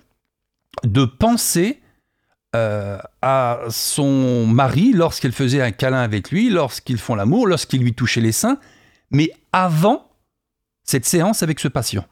de 0.83 1.03
penser 1.03 1.81
euh, 2.55 2.97
à 3.21 3.59
son 3.69 4.47
mari 4.47 4.93
lorsqu'elle 4.93 5.33
faisait 5.33 5.61
un 5.61 5.71
câlin 5.71 6.01
avec 6.01 6.31
lui, 6.31 6.49
lorsqu'ils 6.49 6.97
font 6.97 7.15
l'amour, 7.15 7.45
lorsqu'il 7.45 7.81
lui 7.81 7.93
touchait 7.93 8.21
les 8.21 8.31
seins, 8.31 8.57
mais 9.11 9.31
avant 9.51 10.09
cette 10.85 11.05
séance 11.05 11.43
avec 11.43 11.59
ce 11.59 11.67
patient. 11.67 12.05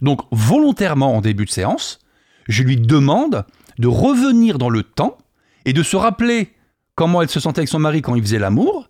Donc 0.00 0.22
volontairement 0.32 1.16
en 1.16 1.20
début 1.20 1.44
de 1.44 1.50
séance, 1.50 2.00
je 2.48 2.62
lui 2.62 2.76
demande 2.76 3.44
de 3.78 3.88
revenir 3.88 4.58
dans 4.58 4.70
le 4.70 4.82
temps 4.82 5.18
et 5.64 5.72
de 5.72 5.82
se 5.82 5.96
rappeler 5.96 6.52
comment 6.94 7.22
elle 7.22 7.30
se 7.30 7.40
sentait 7.40 7.60
avec 7.60 7.68
son 7.68 7.78
mari 7.78 8.02
quand 8.02 8.14
il 8.14 8.22
faisait 8.22 8.38
l'amour, 8.38 8.88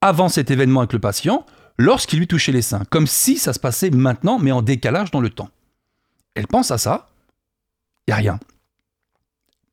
avant 0.00 0.28
cet 0.28 0.50
événement 0.50 0.80
avec 0.80 0.92
le 0.92 0.98
patient, 0.98 1.44
lorsqu'il 1.76 2.18
lui 2.18 2.26
touchait 2.26 2.52
les 2.52 2.62
seins, 2.62 2.82
comme 2.90 3.06
si 3.06 3.38
ça 3.38 3.52
se 3.52 3.58
passait 3.58 3.90
maintenant, 3.90 4.38
mais 4.38 4.52
en 4.52 4.62
décalage 4.62 5.10
dans 5.10 5.20
le 5.20 5.30
temps. 5.30 5.50
Elle 6.34 6.46
pense 6.46 6.70
à 6.70 6.78
ça, 6.78 7.08
il 8.06 8.10
n'y 8.10 8.14
a 8.14 8.16
rien. 8.16 8.40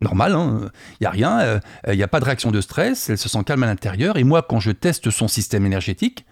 Normal, 0.02 0.32
il 0.32 0.36
hein 0.36 0.72
n'y 1.02 1.08
a 1.08 1.10
rien, 1.10 1.42
il 1.42 1.62
euh, 1.90 1.96
n'y 1.96 2.04
a 2.04 2.08
pas 2.08 2.20
de 2.20 2.26
réaction 2.26 2.52
de 2.52 2.62
stress, 2.62 3.10
elle 3.10 3.18
se 3.18 3.30
sent 3.30 3.44
calme 3.46 3.64
à 3.64 3.68
l'intérieur, 3.68 4.18
et 4.18 4.24
moi, 4.24 4.42
quand 4.42 4.60
je 4.60 4.72
teste 4.72 5.10
son 5.10 5.28
système 5.28 5.66
énergétique, 5.66 6.26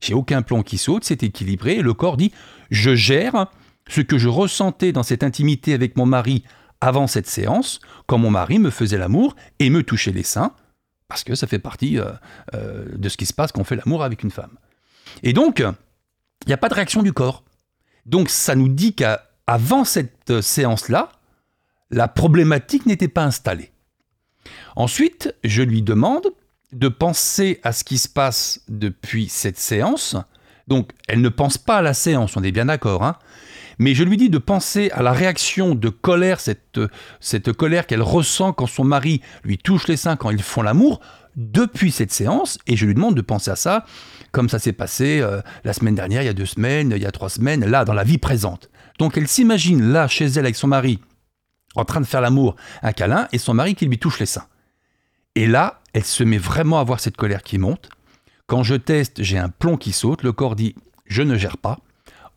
j'ai 0.00 0.14
aucun 0.14 0.42
plomb 0.42 0.62
qui 0.62 0.78
saute, 0.78 1.04
c'est 1.04 1.22
équilibré, 1.22 1.76
et 1.76 1.82
le 1.82 1.94
corps 1.94 2.16
dit, 2.16 2.32
je 2.70 2.94
gère 2.94 3.48
ce 3.88 4.00
que 4.00 4.18
je 4.18 4.28
ressentais 4.28 4.92
dans 4.92 5.02
cette 5.02 5.22
intimité 5.22 5.74
avec 5.74 5.96
mon 5.96 6.06
mari 6.06 6.44
avant 6.80 7.06
cette 7.06 7.26
séance, 7.26 7.80
quand 8.06 8.18
mon 8.18 8.30
mari 8.30 8.58
me 8.58 8.70
faisait 8.70 8.98
l'amour 8.98 9.34
et 9.58 9.70
me 9.70 9.82
touchait 9.82 10.12
les 10.12 10.22
seins, 10.22 10.52
parce 11.08 11.24
que 11.24 11.34
ça 11.34 11.46
fait 11.46 11.58
partie 11.58 11.98
euh, 11.98 12.12
euh, 12.54 12.84
de 12.94 13.08
ce 13.08 13.16
qui 13.16 13.26
se 13.26 13.32
passe 13.32 13.50
quand 13.50 13.62
on 13.62 13.64
fait 13.64 13.76
l'amour 13.76 14.04
avec 14.04 14.22
une 14.22 14.30
femme. 14.30 14.56
Et 15.22 15.32
donc, 15.32 15.58
il 15.60 16.48
n'y 16.48 16.52
a 16.52 16.58
pas 16.58 16.68
de 16.68 16.74
réaction 16.74 17.02
du 17.02 17.12
corps. 17.12 17.44
Donc 18.06 18.30
ça 18.30 18.54
nous 18.54 18.68
dit 18.68 18.94
qu'avant 18.94 19.84
cette 19.84 20.40
séance-là, 20.40 21.10
la 21.90 22.08
problématique 22.08 22.86
n'était 22.86 23.08
pas 23.08 23.24
installée. 23.24 23.72
Ensuite, 24.76 25.34
je 25.44 25.62
lui 25.62 25.82
demande 25.82 26.28
de 26.72 26.88
penser 26.88 27.60
à 27.62 27.72
ce 27.72 27.84
qui 27.84 27.98
se 27.98 28.08
passe 28.08 28.60
depuis 28.68 29.28
cette 29.28 29.58
séance. 29.58 30.16
Donc, 30.68 30.92
elle 31.08 31.22
ne 31.22 31.28
pense 31.30 31.56
pas 31.56 31.78
à 31.78 31.82
la 31.82 31.94
séance, 31.94 32.36
on 32.36 32.42
est 32.42 32.52
bien 32.52 32.66
d'accord. 32.66 33.02
Hein 33.04 33.16
mais 33.78 33.94
je 33.94 34.04
lui 34.04 34.16
dis 34.16 34.30
de 34.30 34.38
penser 34.38 34.90
à 34.92 35.02
la 35.02 35.12
réaction 35.12 35.74
de 35.74 35.88
colère, 35.88 36.40
cette, 36.40 36.80
cette 37.20 37.52
colère 37.52 37.86
qu'elle 37.86 38.02
ressent 38.02 38.52
quand 38.52 38.66
son 38.66 38.84
mari 38.84 39.20
lui 39.44 39.58
touche 39.58 39.88
les 39.88 39.96
seins 39.96 40.16
quand 40.16 40.30
ils 40.30 40.42
font 40.42 40.62
l'amour, 40.62 41.00
depuis 41.36 41.92
cette 41.92 42.12
séance, 42.12 42.58
et 42.66 42.76
je 42.76 42.84
lui 42.84 42.94
demande 42.94 43.14
de 43.14 43.20
penser 43.20 43.50
à 43.50 43.56
ça 43.56 43.84
comme 44.32 44.48
ça 44.48 44.58
s'est 44.58 44.72
passé 44.72 45.20
euh, 45.20 45.40
la 45.64 45.72
semaine 45.72 45.94
dernière, 45.94 46.22
il 46.22 46.26
y 46.26 46.30
a 46.30 46.34
deux 46.34 46.46
semaines, 46.46 46.92
il 46.94 47.02
y 47.02 47.06
a 47.06 47.12
trois 47.12 47.30
semaines, 47.30 47.64
là, 47.64 47.84
dans 47.84 47.94
la 47.94 48.04
vie 48.04 48.18
présente. 48.18 48.70
Donc 48.98 49.16
elle 49.16 49.28
s'imagine 49.28 49.92
là, 49.92 50.08
chez 50.08 50.26
elle, 50.26 50.40
avec 50.40 50.56
son 50.56 50.68
mari, 50.68 50.98
en 51.74 51.84
train 51.84 52.00
de 52.00 52.06
faire 52.06 52.20
l'amour, 52.20 52.56
un 52.82 52.92
câlin, 52.92 53.28
et 53.32 53.38
son 53.38 53.54
mari 53.54 53.74
qui 53.74 53.86
lui 53.86 53.98
touche 53.98 54.18
les 54.18 54.26
seins. 54.26 54.46
Et 55.34 55.46
là, 55.46 55.80
elle 55.92 56.04
se 56.04 56.24
met 56.24 56.38
vraiment 56.38 56.80
à 56.80 56.84
voir 56.84 57.00
cette 57.00 57.16
colère 57.16 57.42
qui 57.42 57.58
monte. 57.58 57.88
Quand 58.46 58.62
je 58.62 58.74
teste, 58.74 59.22
j'ai 59.22 59.38
un 59.38 59.48
plomb 59.48 59.76
qui 59.76 59.92
saute, 59.92 60.22
le 60.22 60.32
corps 60.32 60.56
dit 60.56 60.74
je 61.06 61.22
ne 61.22 61.36
gère 61.36 61.56
pas 61.56 61.78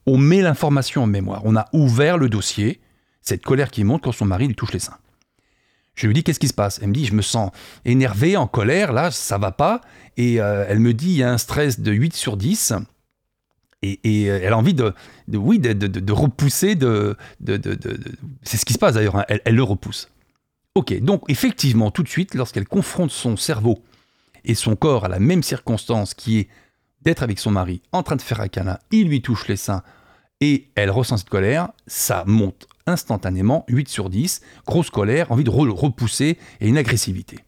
on 0.05 0.17
met 0.17 0.41
l'information 0.41 1.03
en 1.03 1.07
mémoire. 1.07 1.41
On 1.45 1.55
a 1.55 1.67
ouvert 1.73 2.17
le 2.17 2.29
dossier, 2.29 2.79
cette 3.21 3.43
colère 3.43 3.71
qui 3.71 3.83
monte 3.83 4.03
quand 4.03 4.11
son 4.11 4.25
mari 4.25 4.47
lui 4.47 4.55
touche 4.55 4.73
les 4.73 4.79
seins. 4.79 4.97
Je 5.95 6.07
lui 6.07 6.13
dis 6.13 6.23
qu'est-ce 6.23 6.39
qui 6.39 6.47
se 6.47 6.53
passe? 6.53 6.79
Elle 6.81 6.89
me 6.89 6.93
dit 6.93 7.05
je 7.05 7.13
me 7.13 7.21
sens 7.21 7.51
énervé, 7.85 8.37
en 8.37 8.47
colère, 8.47 8.93
là 8.93 9.11
ça 9.11 9.37
va 9.37 9.51
pas. 9.51 9.81
Et 10.17 10.41
euh, 10.41 10.65
elle 10.67 10.79
me 10.79 10.93
dit 10.93 11.11
il 11.11 11.17
y 11.17 11.23
a 11.23 11.31
un 11.31 11.37
stress 11.37 11.79
de 11.79 11.91
8 11.91 12.13
sur 12.13 12.37
10. 12.37 12.73
Et, 13.83 13.99
euh, 14.05 14.39
elle 14.43 14.53
a 14.53 14.57
envie 14.57 14.75
de, 14.75 14.93
oui, 15.33 15.57
de, 15.59 16.11
repousser, 16.13 16.75
de, 16.75 17.17
c'est 18.43 18.57
ce 18.57 18.65
qui 18.65 18.73
se 18.73 18.77
passe 18.77 18.93
d'ailleurs, 18.93 19.15
hein. 19.15 19.25
elle 19.27 19.55
le 19.55 19.63
repousse. 19.63 20.09
Ok, 20.75 20.97
donc 21.01 21.23
effectivement, 21.27 21.91
tout 21.91 22.03
de 22.03 22.07
suite, 22.07 22.33
lorsqu'elle 22.33 22.67
confronte 22.67 23.11
son 23.11 23.35
cerveau 23.35 23.83
et 24.45 24.55
son 24.55 24.75
corps 24.75 25.05
à 25.05 25.09
la 25.09 25.19
même 25.19 25.43
circonstance 25.43 26.13
qui 26.13 26.39
est 26.39 26.47
d'être 27.01 27.23
avec 27.23 27.39
son 27.39 27.51
mari 27.51 27.81
en 27.91 28.03
train 28.03 28.15
de 28.15 28.21
faire 28.21 28.41
un 28.41 28.47
câlin, 28.47 28.77
il 28.91 29.07
lui 29.07 29.21
touche 29.21 29.47
les 29.47 29.55
seins 29.55 29.83
et 30.39 30.69
elle 30.75 30.89
ressent 30.89 31.17
cette 31.17 31.29
colère, 31.29 31.69
ça 31.87 32.23
monte 32.25 32.67
instantanément, 32.87 33.63
8 33.69 33.87
sur 33.89 34.09
10, 34.09 34.41
grosse 34.65 34.89
colère, 34.89 35.31
envie 35.31 35.43
de 35.43 35.49
repousser 35.49 36.37
et 36.59 36.67
une 36.67 36.77
agressivité. 36.77 37.39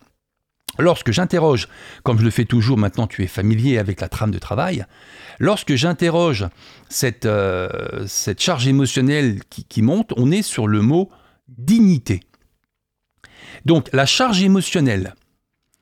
Lorsque 0.79 1.11
j'interroge, 1.11 1.67
comme 2.03 2.17
je 2.17 2.23
le 2.23 2.31
fais 2.31 2.45
toujours 2.45 2.77
maintenant, 2.77 3.05
tu 3.05 3.23
es 3.23 3.27
familier 3.27 3.77
avec 3.77 4.01
la 4.01 4.09
trame 4.09 4.31
de 4.31 4.39
travail, 4.39 4.85
lorsque 5.39 5.75
j'interroge 5.75 6.47
cette, 6.89 7.25
euh, 7.25 8.07
charge 8.37 8.67
émotionnelle 8.67 9.41
qui, 9.49 9.81
monte, 9.83 10.13
on 10.17 10.31
est 10.31 10.41
sur 10.41 10.67
le 10.67 10.81
mot 10.81 11.11
dignité. 11.47 12.21
Donc 13.65 13.89
la 13.93 14.07
charge 14.07 14.41
émotionnelle 14.41 15.13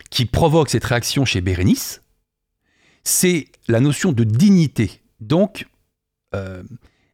qui 0.10 0.25
provoque 0.25 0.70
cette 0.70 0.84
réaction 0.84 1.24
chez 1.24 1.40
Bérénice, 1.40 2.00
c'est 3.03 3.48
la 3.67 3.79
notion 3.79 4.12
de 4.12 4.24
dignité. 4.24 5.01
Donc 5.20 5.67
euh, 6.36 6.63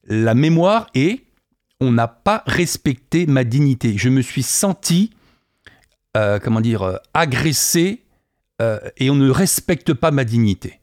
la 0.05 0.33
mémoire 0.33 0.89
est 0.93 1.21
on 1.79 1.91
n'a 1.91 2.07
pas 2.07 2.43
respecté 2.47 3.27
ma 3.27 3.43
dignité. 3.43 3.97
Je 3.97 4.09
me 4.09 4.21
suis 4.21 4.41
senti, 4.41 5.11
euh, 6.15 6.39
comment 6.39 6.61
dire, 6.61 6.81
euh, 6.81 6.97
agressé 7.13 8.03
et 8.97 9.11
on 9.11 9.15
ne 9.15 9.29
respecte 9.29 9.93
pas 9.93 10.09
ma 10.09 10.23
dignité. 10.23 10.79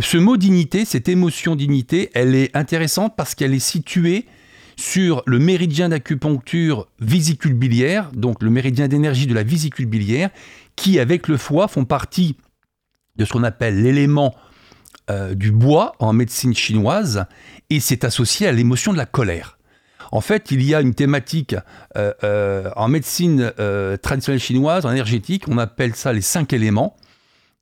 Ce 0.00 0.16
mot 0.16 0.36
dignité, 0.36 0.84
cette 0.84 1.08
émotion 1.08 1.54
dignité, 1.54 2.10
elle 2.14 2.34
est 2.34 2.56
intéressante 2.56 3.14
parce 3.16 3.36
qu'elle 3.36 3.54
est 3.54 3.60
située 3.60 4.26
sur 4.76 5.22
le 5.24 5.38
méridien 5.38 5.88
d'acupuncture 5.88 6.88
vésicule 6.98 7.54
biliaire, 7.54 8.10
donc 8.12 8.42
le 8.42 8.50
méridien 8.50 8.88
d'énergie 8.88 9.26
de 9.26 9.34
la 9.34 9.42
vésicule 9.42 9.86
biliaire, 9.86 10.30
qui 10.74 10.98
avec 10.98 11.28
le 11.28 11.36
foie 11.36 11.68
font 11.68 11.84
partie 11.84 12.36
de 13.16 13.24
ce 13.24 13.32
qu'on 13.32 13.44
appelle 13.44 13.82
l'élément 13.82 14.34
euh, 15.10 15.34
du 15.34 15.52
bois 15.52 15.94
en 15.98 16.12
médecine 16.12 16.54
chinoise, 16.54 17.26
et 17.70 17.80
c'est 17.80 18.04
associé 18.04 18.46
à 18.46 18.52
l'émotion 18.52 18.92
de 18.92 18.98
la 18.98 19.06
colère. 19.06 19.58
En 20.12 20.20
fait, 20.20 20.50
il 20.50 20.62
y 20.62 20.74
a 20.74 20.80
une 20.80 20.94
thématique 20.94 21.56
euh, 21.96 22.12
euh, 22.22 22.70
en 22.76 22.88
médecine 22.88 23.52
traditionnelle 24.02 24.40
chinoise, 24.40 24.86
en 24.86 24.92
énergétique, 24.92 25.44
on 25.48 25.58
appelle 25.58 25.94
ça 25.94 26.12
les 26.12 26.20
cinq 26.20 26.52
éléments. 26.52 26.96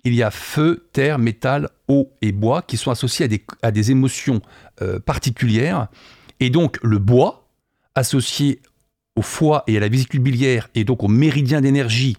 Il 0.04 0.14
y 0.14 0.22
a 0.22 0.30
feu, 0.30 0.86
terre, 0.92 1.18
métal, 1.18 1.70
eau 1.88 2.10
et 2.20 2.32
bois 2.32 2.60
qui 2.60 2.76
sont 2.76 2.90
associés 2.90 3.24
à 3.24 3.28
des, 3.28 3.42
à 3.62 3.70
des 3.70 3.90
émotions 3.90 4.42
particulières 5.06 5.88
et 6.40 6.50
donc 6.50 6.78
le 6.82 6.98
bois, 6.98 7.48
associé 7.94 8.60
au 9.16 9.22
foie 9.22 9.64
et 9.66 9.76
à 9.76 9.80
la 9.80 9.88
vésicule 9.88 10.20
biliaire, 10.20 10.68
et 10.74 10.84
donc 10.84 11.02
au 11.02 11.08
méridien 11.08 11.60
d'énergie, 11.60 12.16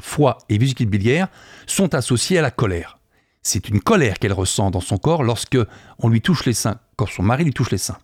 foie 0.00 0.38
et 0.48 0.58
vésicule 0.58 0.88
biliaire, 0.88 1.28
sont 1.66 1.94
associés 1.94 2.38
à 2.38 2.42
la 2.42 2.50
colère. 2.50 2.98
C'est 3.42 3.68
une 3.68 3.80
colère 3.80 4.18
qu'elle 4.18 4.32
ressent 4.32 4.70
dans 4.70 4.80
son 4.80 4.98
corps 4.98 5.22
lorsque 5.22 5.58
on 5.98 6.08
lui 6.08 6.20
touche 6.20 6.44
les 6.46 6.52
seins, 6.52 6.80
quand 6.96 7.06
son 7.06 7.22
mari 7.22 7.44
lui 7.44 7.52
touche 7.52 7.70
les 7.70 7.78
seins. 7.78 7.98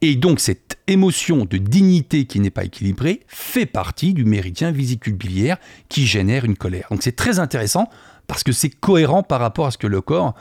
Et 0.00 0.16
donc 0.16 0.40
cette 0.40 0.78
émotion 0.86 1.44
de 1.44 1.58
dignité 1.58 2.24
qui 2.24 2.40
n'est 2.40 2.50
pas 2.50 2.64
équilibrée 2.64 3.20
fait 3.28 3.66
partie 3.66 4.14
du 4.14 4.24
méridien 4.24 4.72
vésicule 4.72 5.14
biliaire 5.14 5.58
qui 5.88 6.06
génère 6.06 6.44
une 6.44 6.56
colère. 6.56 6.86
Donc 6.90 7.02
c'est 7.02 7.16
très 7.16 7.38
intéressant 7.38 7.88
parce 8.26 8.42
que 8.42 8.52
c'est 8.52 8.70
cohérent 8.70 9.22
par 9.22 9.40
rapport 9.40 9.66
à 9.66 9.70
ce 9.70 9.78
que 9.78 9.86
le 9.86 10.00
corps 10.00 10.34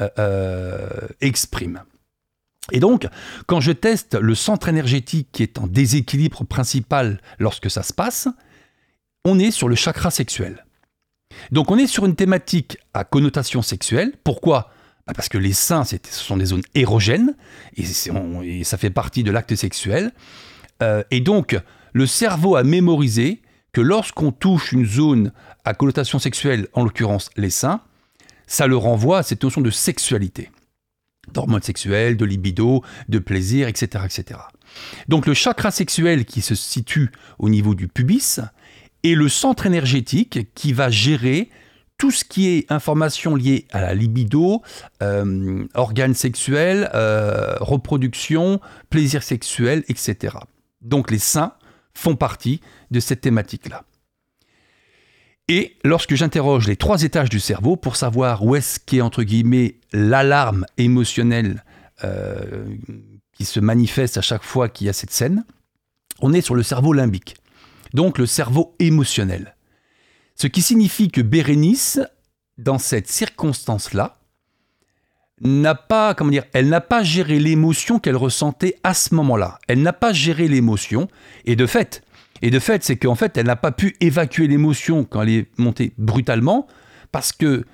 euh, 0.00 0.08
euh, 0.18 0.88
exprime. 1.20 1.82
Et 2.72 2.80
donc, 2.80 3.06
quand 3.46 3.60
je 3.60 3.70
teste 3.70 4.14
le 4.14 4.34
centre 4.34 4.68
énergétique 4.68 5.28
qui 5.32 5.42
est 5.42 5.58
en 5.58 5.66
déséquilibre 5.66 6.44
principal 6.44 7.20
lorsque 7.38 7.70
ça 7.70 7.82
se 7.82 7.92
passe, 7.92 8.28
on 9.26 9.38
est 9.38 9.50
sur 9.50 9.68
le 9.68 9.74
chakra 9.74 10.10
sexuel. 10.10 10.64
Donc 11.50 11.70
on 11.70 11.78
est 11.78 11.86
sur 11.86 12.06
une 12.06 12.14
thématique 12.14 12.78
à 12.94 13.04
connotation 13.04 13.60
sexuelle. 13.60 14.12
Pourquoi? 14.24 14.70
Bah, 15.06 15.12
Parce 15.14 15.28
que 15.28 15.36
les 15.36 15.52
seins, 15.52 15.84
ce 15.84 15.98
sont 16.10 16.36
des 16.36 16.46
zones 16.46 16.62
érogènes, 16.74 17.36
et, 17.76 17.84
ça 18.64 18.78
fait 18.78 18.90
partie 18.90 19.24
de 19.24 19.30
l'acte 19.30 19.54
sexuel. 19.54 20.12
Euh, 20.82 21.02
et 21.10 21.20
donc, 21.20 21.58
le 21.92 22.06
cerveau 22.06 22.56
a 22.56 22.62
mémorisé 22.62 23.42
que 23.72 23.80
lorsqu'on 23.80 24.32
touche 24.32 24.72
une 24.72 24.86
zone 24.86 25.32
à 25.64 25.74
connotation 25.74 26.18
sexuelle, 26.18 26.68
en 26.72 26.84
l'occurrence 26.84 27.30
les 27.36 27.50
seins, 27.50 27.80
ça 28.46 28.66
le 28.66 28.76
renvoie 28.76 29.18
à 29.18 29.22
cette 29.22 29.42
notion 29.42 29.60
de 29.60 29.70
sexualité 29.70 30.50
d'hormones 31.32 31.62
sexuelles, 31.62 32.16
de 32.16 32.24
libido, 32.24 32.84
de 33.08 33.18
plaisir, 33.18 33.66
etc., 33.66 34.04
etc. 34.04 34.38
Donc 35.08 35.26
le 35.26 35.34
chakra 35.34 35.72
sexuel 35.72 36.24
qui 36.24 36.40
se 36.40 36.54
situe 36.54 37.10
au 37.38 37.48
niveau 37.48 37.74
du 37.74 37.88
pubis 37.88 38.40
est 39.04 39.14
le 39.14 39.28
centre 39.28 39.66
énergétique 39.66 40.52
qui 40.54 40.72
va 40.72 40.90
gérer 40.90 41.50
tout 41.98 42.10
ce 42.10 42.24
qui 42.24 42.48
est 42.48 42.70
information 42.70 43.34
liée 43.34 43.66
à 43.70 43.80
la 43.80 43.94
libido, 43.94 44.62
euh, 45.02 45.64
organes 45.74 46.14
sexuels, 46.14 46.90
euh, 46.94 47.56
reproduction, 47.60 48.60
plaisir 48.90 49.22
sexuel, 49.22 49.82
etc. 49.88 50.36
Donc 50.82 51.10
les 51.10 51.18
seins 51.18 51.54
font 51.94 52.16
partie 52.16 52.60
de 52.90 53.00
cette 53.00 53.22
thématique-là. 53.22 53.84
Et 55.48 55.76
lorsque 55.84 56.14
j'interroge 56.14 56.66
les 56.66 56.76
trois 56.76 57.02
étages 57.02 57.30
du 57.30 57.40
cerveau 57.40 57.76
pour 57.76 57.96
savoir 57.96 58.44
où 58.44 58.56
est-ce 58.56 58.80
qu'est 58.80 59.00
l'alarme 59.92 60.66
émotionnelle 60.76 61.64
euh, 62.04 62.66
qui 63.32 63.44
se 63.44 63.60
manifeste 63.60 64.18
à 64.18 64.22
chaque 64.22 64.42
fois 64.42 64.68
qu'il 64.68 64.88
y 64.88 64.90
a 64.90 64.92
cette 64.92 65.12
scène, 65.12 65.44
on 66.20 66.32
est 66.32 66.40
sur 66.40 66.56
le 66.56 66.62
cerveau 66.62 66.92
limbique, 66.92 67.36
donc 67.94 68.18
le 68.18 68.26
cerveau 68.26 68.74
émotionnel. 68.78 69.56
Ce 70.34 70.46
qui 70.46 70.62
signifie 70.62 71.10
que 71.10 71.22
Bérénice, 71.22 72.00
dans 72.58 72.78
cette 72.78 73.08
circonstance-là, 73.08 74.18
n'a 75.40 75.74
pas, 75.74 76.14
comment 76.14 76.30
dire, 76.30 76.44
elle 76.52 76.68
n'a 76.68 76.80
pas 76.80 77.02
géré 77.02 77.38
l'émotion 77.38 77.98
qu'elle 77.98 78.16
ressentait 78.16 78.76
à 78.82 78.94
ce 78.94 79.14
moment-là. 79.14 79.58
Elle 79.68 79.82
n'a 79.82 79.92
pas 79.92 80.12
géré 80.12 80.48
l'émotion, 80.48 81.08
et 81.44 81.56
de 81.56 81.66
fait, 81.66 82.02
et 82.42 82.50
de 82.50 82.58
fait, 82.58 82.84
c'est 82.84 82.96
qu'en 82.96 83.14
fait, 83.14 83.36
elle 83.36 83.46
n'a 83.46 83.56
pas 83.56 83.72
pu 83.72 83.96
évacuer 84.00 84.46
l'émotion 84.46 85.04
quand 85.04 85.22
elle 85.22 85.28
est 85.30 85.46
montée 85.58 85.92
brutalement, 85.98 86.66
parce 87.12 87.32
que 87.32 87.64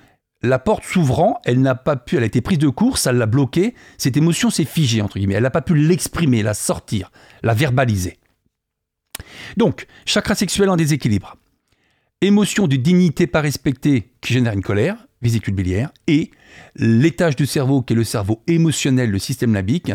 la 0.41 0.59
porte 0.59 0.83
s'ouvrant, 0.83 1.39
elle 1.45 1.61
n'a 1.61 1.75
pas 1.75 1.95
pu, 1.95 2.17
elle 2.17 2.23
a 2.23 2.27
été 2.27 2.41
prise 2.41 2.59
de 2.59 2.67
court, 2.67 2.97
ça 2.97 3.13
l'a 3.13 3.25
bloquée, 3.25 3.75
cette 3.97 4.17
émotion 4.17 4.49
s'est 4.49 4.65
figée, 4.65 5.01
entre 5.01 5.17
guillemets, 5.17 5.35
elle 5.35 5.43
n'a 5.43 5.49
pas 5.49 5.61
pu 5.61 5.75
l'exprimer, 5.75 6.43
la 6.43 6.53
sortir, 6.53 7.11
la 7.43 7.53
verbaliser. 7.53 8.19
Donc, 9.57 9.87
chakra 10.05 10.35
sexuel 10.35 10.69
en 10.69 10.75
déséquilibre, 10.75 11.37
émotion 12.21 12.67
de 12.67 12.75
dignité 12.75 13.27
pas 13.27 13.41
respectée 13.41 14.13
qui 14.21 14.33
génère 14.33 14.53
une 14.53 14.61
colère, 14.61 15.07
vésicule 15.21 15.53
biliaire, 15.53 15.91
et 16.07 16.31
l'étage 16.75 17.35
du 17.35 17.45
cerveau 17.45 17.81
qui 17.81 17.93
est 17.93 17.95
le 17.95 18.03
cerveau 18.03 18.41
émotionnel, 18.47 19.09
le 19.09 19.19
système 19.19 19.53
limbique, 19.53 19.91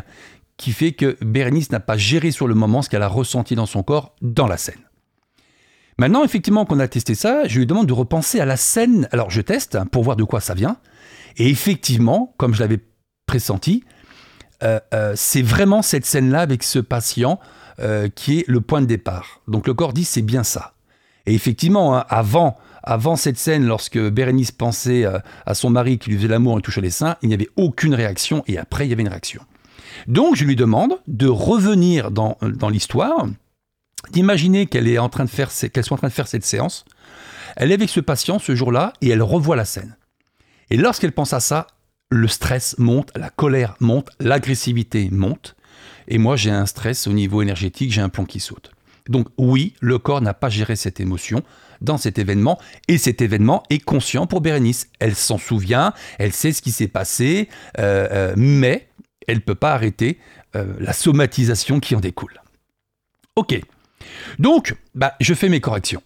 qui 0.56 0.72
fait 0.72 0.92
que 0.92 1.16
Bérénice 1.24 1.70
n'a 1.70 1.80
pas 1.80 1.96
géré 1.96 2.30
sur 2.30 2.48
le 2.48 2.54
moment 2.54 2.82
ce 2.82 2.90
qu'elle 2.90 3.02
a 3.02 3.08
ressenti 3.08 3.54
dans 3.54 3.66
son 3.66 3.82
corps 3.82 4.14
dans 4.20 4.46
la 4.46 4.56
scène. 4.56 4.80
Maintenant, 5.98 6.24
effectivement, 6.24 6.64
qu'on 6.64 6.78
a 6.78 6.86
testé 6.86 7.14
ça, 7.14 7.46
je 7.48 7.58
lui 7.58 7.66
demande 7.66 7.86
de 7.86 7.92
repenser 7.92 8.40
à 8.40 8.44
la 8.44 8.56
scène. 8.56 9.08
Alors, 9.10 9.30
je 9.30 9.40
teste 9.40 9.78
pour 9.90 10.04
voir 10.04 10.16
de 10.16 10.24
quoi 10.24 10.40
ça 10.40 10.54
vient. 10.54 10.76
Et 11.36 11.48
effectivement, 11.48 12.34
comme 12.36 12.54
je 12.54 12.60
l'avais 12.60 12.80
pressenti, 13.26 13.84
euh, 14.62 14.78
euh, 14.94 15.12
c'est 15.16 15.42
vraiment 15.42 15.82
cette 15.82 16.04
scène-là 16.04 16.40
avec 16.40 16.62
ce 16.62 16.78
patient 16.78 17.40
euh, 17.80 18.08
qui 18.08 18.40
est 18.40 18.44
le 18.48 18.60
point 18.60 18.80
de 18.80 18.86
départ. 18.86 19.40
Donc, 19.48 19.66
le 19.66 19.74
corps 19.74 19.92
dit 19.92 20.04
c'est 20.04 20.22
bien 20.22 20.44
ça. 20.44 20.74
Et 21.26 21.34
effectivement, 21.34 21.96
hein, 21.96 22.04
avant, 22.08 22.56
avant 22.82 23.16
cette 23.16 23.38
scène, 23.38 23.66
lorsque 23.66 23.98
Bérénice 23.98 24.52
pensait 24.52 25.04
à 25.44 25.54
son 25.54 25.68
mari 25.68 25.98
qui 25.98 26.10
lui 26.10 26.16
faisait 26.16 26.28
l'amour 26.28 26.58
et 26.58 26.62
touchait 26.62 26.80
les 26.80 26.90
seins, 26.90 27.16
il 27.22 27.28
n'y 27.28 27.34
avait 27.34 27.50
aucune 27.56 27.94
réaction. 27.94 28.42
Et 28.46 28.56
après, 28.56 28.86
il 28.86 28.90
y 28.90 28.92
avait 28.92 29.02
une 29.02 29.08
réaction. 29.08 29.42
Donc 30.06 30.36
je 30.36 30.44
lui 30.44 30.56
demande 30.56 30.98
de 31.06 31.26
revenir 31.26 32.10
dans, 32.10 32.36
l'histoire, 32.70 33.26
d'imaginer 34.12 34.66
qu'elle 34.66 34.88
est 34.88 34.98
en 34.98 35.08
train 35.08 35.24
de 35.24 35.30
faire, 35.30 35.50
qu'elle 35.72 35.84
soit 35.84 35.96
en 35.96 35.98
train 35.98 36.08
de 36.08 36.12
faire 36.12 36.28
cette 36.28 36.44
séance. 36.44 36.84
Elle 37.56 37.70
est 37.70 37.74
avec 37.74 37.90
ce 37.90 38.00
patient 38.00 38.38
ce 38.38 38.54
jour-là 38.54 38.92
et 39.00 39.08
elle 39.08 39.22
revoit 39.22 39.56
la 39.56 39.64
scène. 39.64 39.96
Et 40.70 40.76
lorsqu'elle 40.76 41.12
pense 41.12 41.32
à 41.32 41.40
ça, 41.40 41.66
le 42.10 42.28
stress 42.28 42.76
monte, 42.78 43.10
la 43.16 43.30
colère 43.30 43.74
monte, 43.80 44.10
l'agressivité 44.20 45.08
monte. 45.10 45.56
Et 46.08 46.18
moi, 46.18 46.36
j'ai 46.36 46.50
un 46.50 46.66
stress 46.66 47.06
au 47.06 47.12
niveau 47.12 47.42
énergétique, 47.42 47.92
j'ai 47.92 48.00
un 48.00 48.08
plomb 48.08 48.24
qui 48.24 48.40
saute. 48.40 48.72
Donc 49.08 49.28
oui, 49.38 49.74
le 49.80 49.98
corps 49.98 50.20
n'a 50.20 50.34
pas 50.34 50.48
géré 50.48 50.76
cette 50.76 51.00
émotion 51.00 51.42
dans 51.80 51.96
cet 51.96 52.18
événement, 52.18 52.58
et 52.88 52.98
cet 52.98 53.22
événement 53.22 53.62
est 53.70 53.78
conscient 53.78 54.26
pour 54.26 54.40
Bérénice. 54.40 54.88
Elle 54.98 55.14
s'en 55.14 55.38
souvient, 55.38 55.92
elle 56.18 56.32
sait 56.32 56.52
ce 56.52 56.60
qui 56.60 56.72
s'est 56.72 56.88
passé, 56.88 57.48
euh, 57.78 58.08
euh, 58.10 58.34
mais 58.36 58.88
elle 59.28 59.36
ne 59.36 59.42
peut 59.42 59.54
pas 59.54 59.72
arrêter 59.72 60.18
euh, 60.56 60.74
la 60.80 60.92
somatisation 60.92 61.78
qui 61.78 61.94
en 61.94 62.00
découle. 62.00 62.42
Ok, 63.36 63.60
donc 64.38 64.74
bah, 64.94 65.14
je 65.20 65.34
fais 65.34 65.48
mes 65.48 65.60
corrections. 65.60 66.02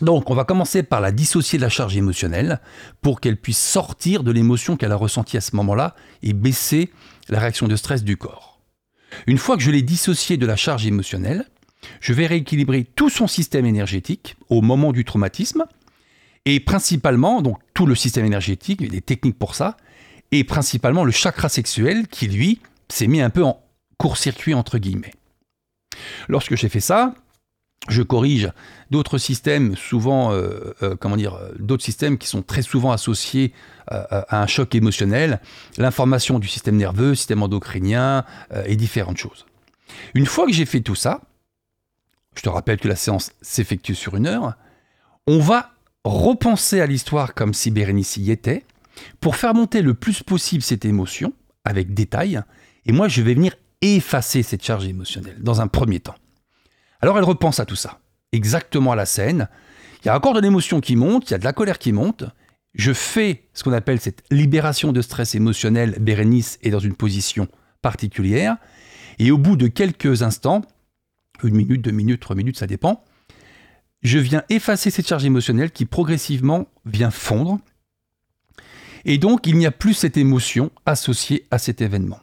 Donc 0.00 0.30
on 0.30 0.34
va 0.34 0.44
commencer 0.44 0.82
par 0.82 1.00
la 1.00 1.12
dissocier 1.12 1.58
de 1.58 1.62
la 1.62 1.68
charge 1.68 1.96
émotionnelle 1.96 2.60
pour 3.02 3.20
qu'elle 3.20 3.36
puisse 3.36 3.60
sortir 3.60 4.24
de 4.24 4.32
l'émotion 4.32 4.76
qu'elle 4.76 4.90
a 4.90 4.96
ressentie 4.96 5.36
à 5.36 5.40
ce 5.40 5.54
moment-là 5.54 5.94
et 6.24 6.32
baisser 6.32 6.90
la 7.28 7.38
réaction 7.38 7.68
de 7.68 7.76
stress 7.76 8.02
du 8.02 8.16
corps. 8.16 8.51
Une 9.26 9.38
fois 9.38 9.56
que 9.56 9.62
je 9.62 9.70
l'ai 9.70 9.82
dissociée 9.82 10.36
de 10.36 10.46
la 10.46 10.56
charge 10.56 10.86
émotionnelle, 10.86 11.46
je 12.00 12.12
vais 12.12 12.26
rééquilibrer 12.26 12.84
tout 12.84 13.10
son 13.10 13.26
système 13.26 13.66
énergétique 13.66 14.36
au 14.48 14.60
moment 14.62 14.92
du 14.92 15.04
traumatisme 15.04 15.64
et 16.44 16.60
principalement 16.60 17.42
donc 17.42 17.58
tout 17.74 17.86
le 17.86 17.94
système 17.94 18.24
énergétique, 18.24 18.80
il 18.80 18.86
y 18.86 18.90
a 18.90 18.92
des 18.92 19.00
techniques 19.00 19.38
pour 19.38 19.54
ça, 19.54 19.76
et 20.30 20.44
principalement 20.44 21.04
le 21.04 21.12
chakra 21.12 21.48
sexuel 21.48 22.08
qui, 22.08 22.26
lui, 22.26 22.60
s'est 22.88 23.06
mis 23.06 23.20
un 23.20 23.30
peu 23.30 23.44
en 23.44 23.62
court-circuit 23.98 24.54
entre 24.54 24.78
guillemets. 24.78 25.14
Lorsque 26.28 26.56
j'ai 26.56 26.68
fait 26.68 26.80
ça, 26.80 27.14
je 27.88 28.02
corrige 28.02 28.50
d'autres 28.90 29.18
systèmes, 29.18 29.76
souvent, 29.76 30.32
euh, 30.32 30.74
euh, 30.82 30.96
comment 30.98 31.16
dire, 31.16 31.38
d'autres 31.58 31.84
systèmes 31.84 32.16
qui 32.16 32.28
sont 32.28 32.42
très 32.42 32.62
souvent 32.62 32.92
associés 32.92 33.52
à 33.88 34.40
un 34.40 34.46
choc 34.46 34.74
émotionnel, 34.76 35.40
l'information 35.76 36.38
du 36.38 36.46
système 36.46 36.76
nerveux, 36.76 37.16
système 37.16 37.42
endocrinien 37.42 38.24
et 38.64 38.76
différentes 38.76 39.18
choses. 39.18 39.44
Une 40.14 40.24
fois 40.24 40.46
que 40.46 40.52
j'ai 40.52 40.64
fait 40.64 40.80
tout 40.80 40.94
ça, 40.94 41.20
je 42.36 42.42
te 42.42 42.48
rappelle 42.48 42.78
que 42.78 42.88
la 42.88 42.96
séance 42.96 43.32
s'effectue 43.42 43.96
sur 43.96 44.16
une 44.16 44.28
heure, 44.28 44.54
on 45.26 45.40
va 45.40 45.72
repenser 46.04 46.80
à 46.80 46.86
l'histoire 46.86 47.34
comme 47.34 47.54
si 47.54 47.70
Bérénice 47.70 48.16
y 48.16 48.30
était, 48.30 48.64
pour 49.20 49.36
faire 49.36 49.54
monter 49.54 49.82
le 49.82 49.94
plus 49.94 50.22
possible 50.22 50.62
cette 50.62 50.84
émotion, 50.84 51.32
avec 51.64 51.94
détail, 51.94 52.40
et 52.86 52.92
moi 52.92 53.08
je 53.08 53.22
vais 53.22 53.34
venir 53.34 53.54
effacer 53.80 54.42
cette 54.42 54.64
charge 54.64 54.86
émotionnelle 54.86 55.38
dans 55.40 55.60
un 55.60 55.68
premier 55.68 56.00
temps. 56.00 56.14
Alors 57.02 57.18
elle 57.18 57.24
repense 57.24 57.58
à 57.60 57.66
tout 57.66 57.76
ça, 57.76 58.00
exactement 58.30 58.92
à 58.92 58.96
la 58.96 59.06
scène. 59.06 59.48
Il 60.02 60.06
y 60.06 60.08
a 60.08 60.16
encore 60.16 60.34
de 60.34 60.40
l'émotion 60.40 60.80
qui 60.80 60.96
monte, 60.96 61.28
il 61.28 61.32
y 61.32 61.34
a 61.34 61.38
de 61.38 61.44
la 61.44 61.52
colère 61.52 61.78
qui 61.78 61.92
monte. 61.92 62.24
Je 62.74 62.92
fais 62.92 63.48
ce 63.52 63.64
qu'on 63.64 63.72
appelle 63.72 64.00
cette 64.00 64.22
libération 64.30 64.92
de 64.92 65.02
stress 65.02 65.34
émotionnel. 65.34 65.96
Bérénice 66.00 66.58
est 66.62 66.70
dans 66.70 66.78
une 66.78 66.94
position 66.94 67.48
particulière. 67.82 68.56
Et 69.18 69.30
au 69.30 69.36
bout 69.36 69.56
de 69.56 69.66
quelques 69.66 70.22
instants, 70.22 70.62
une 71.42 71.56
minute, 71.56 71.82
deux 71.82 71.90
minutes, 71.90 72.20
trois 72.20 72.36
minutes, 72.36 72.56
ça 72.56 72.66
dépend, 72.66 73.04
je 74.02 74.18
viens 74.18 74.42
effacer 74.48 74.90
cette 74.90 75.06
charge 75.06 75.24
émotionnelle 75.24 75.70
qui 75.70 75.84
progressivement 75.84 76.66
vient 76.86 77.10
fondre. 77.10 77.58
Et 79.04 79.18
donc, 79.18 79.46
il 79.46 79.58
n'y 79.58 79.66
a 79.66 79.72
plus 79.72 79.94
cette 79.94 80.16
émotion 80.16 80.70
associée 80.86 81.46
à 81.50 81.58
cet 81.58 81.80
événement. 81.80 82.20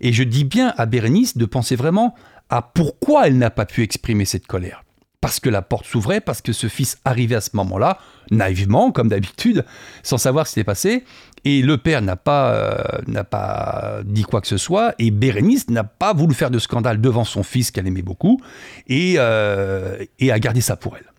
Et 0.00 0.12
je 0.12 0.22
dis 0.22 0.44
bien 0.44 0.74
à 0.76 0.86
Bérénice 0.86 1.36
de 1.36 1.44
penser 1.44 1.76
vraiment 1.76 2.14
à 2.52 2.60
pourquoi 2.60 3.26
elle 3.28 3.38
n'a 3.38 3.48
pas 3.48 3.64
pu 3.64 3.82
exprimer 3.82 4.26
cette 4.26 4.46
colère. 4.46 4.84
Parce 5.22 5.40
que 5.40 5.48
la 5.48 5.62
porte 5.62 5.86
s'ouvrait, 5.86 6.20
parce 6.20 6.42
que 6.42 6.52
ce 6.52 6.66
fils 6.66 6.98
arrivait 7.06 7.36
à 7.36 7.40
ce 7.40 7.50
moment-là, 7.54 7.96
naïvement, 8.30 8.92
comme 8.92 9.08
d'habitude, 9.08 9.64
sans 10.02 10.18
savoir 10.18 10.46
ce 10.46 10.50
qui 10.50 10.54
s'était 10.54 10.64
passé, 10.64 11.04
et 11.46 11.62
le 11.62 11.78
père 11.78 12.02
n'a 12.02 12.16
pas, 12.16 12.52
euh, 12.52 14.02
dit 14.04 14.24
quoi 14.24 14.42
que 14.42 14.48
ce 14.48 14.58
soit, 14.58 14.94
et 14.98 15.10
Bérénice 15.10 15.70
n'a 15.70 15.84
pas 15.84 16.12
voulu 16.12 16.34
faire 16.34 16.50
de 16.50 16.58
scandale 16.58 17.00
devant 17.00 17.24
son 17.24 17.42
fils 17.42 17.70
qu'elle 17.70 17.86
aimait 17.86 18.02
beaucoup, 18.02 18.38
et, 18.86 19.14
euh, 19.16 20.04
et 20.18 20.30
a 20.30 20.38
gardé 20.38 20.60
ça 20.60 20.76
pour 20.76 20.98
elle. 20.98 21.10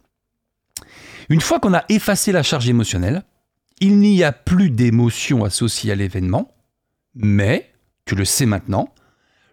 Une 1.30 1.42
fois 1.42 1.60
qu'on 1.60 1.74
a 1.74 1.84
effacé 1.90 2.32
la 2.32 2.44
charge 2.44 2.70
émotionnelle, 2.70 3.24
il 3.80 3.98
n'y 3.98 4.24
a 4.24 4.34
plus 4.34 4.70
d'émotion 4.70 5.46
associée 5.46 5.94
à 5.94 5.96
l'événement, 5.96 6.54
mais 7.16 7.72
tu 8.06 8.14
le 8.14 8.26
sais 8.26 8.46
maintenant, 8.46 8.94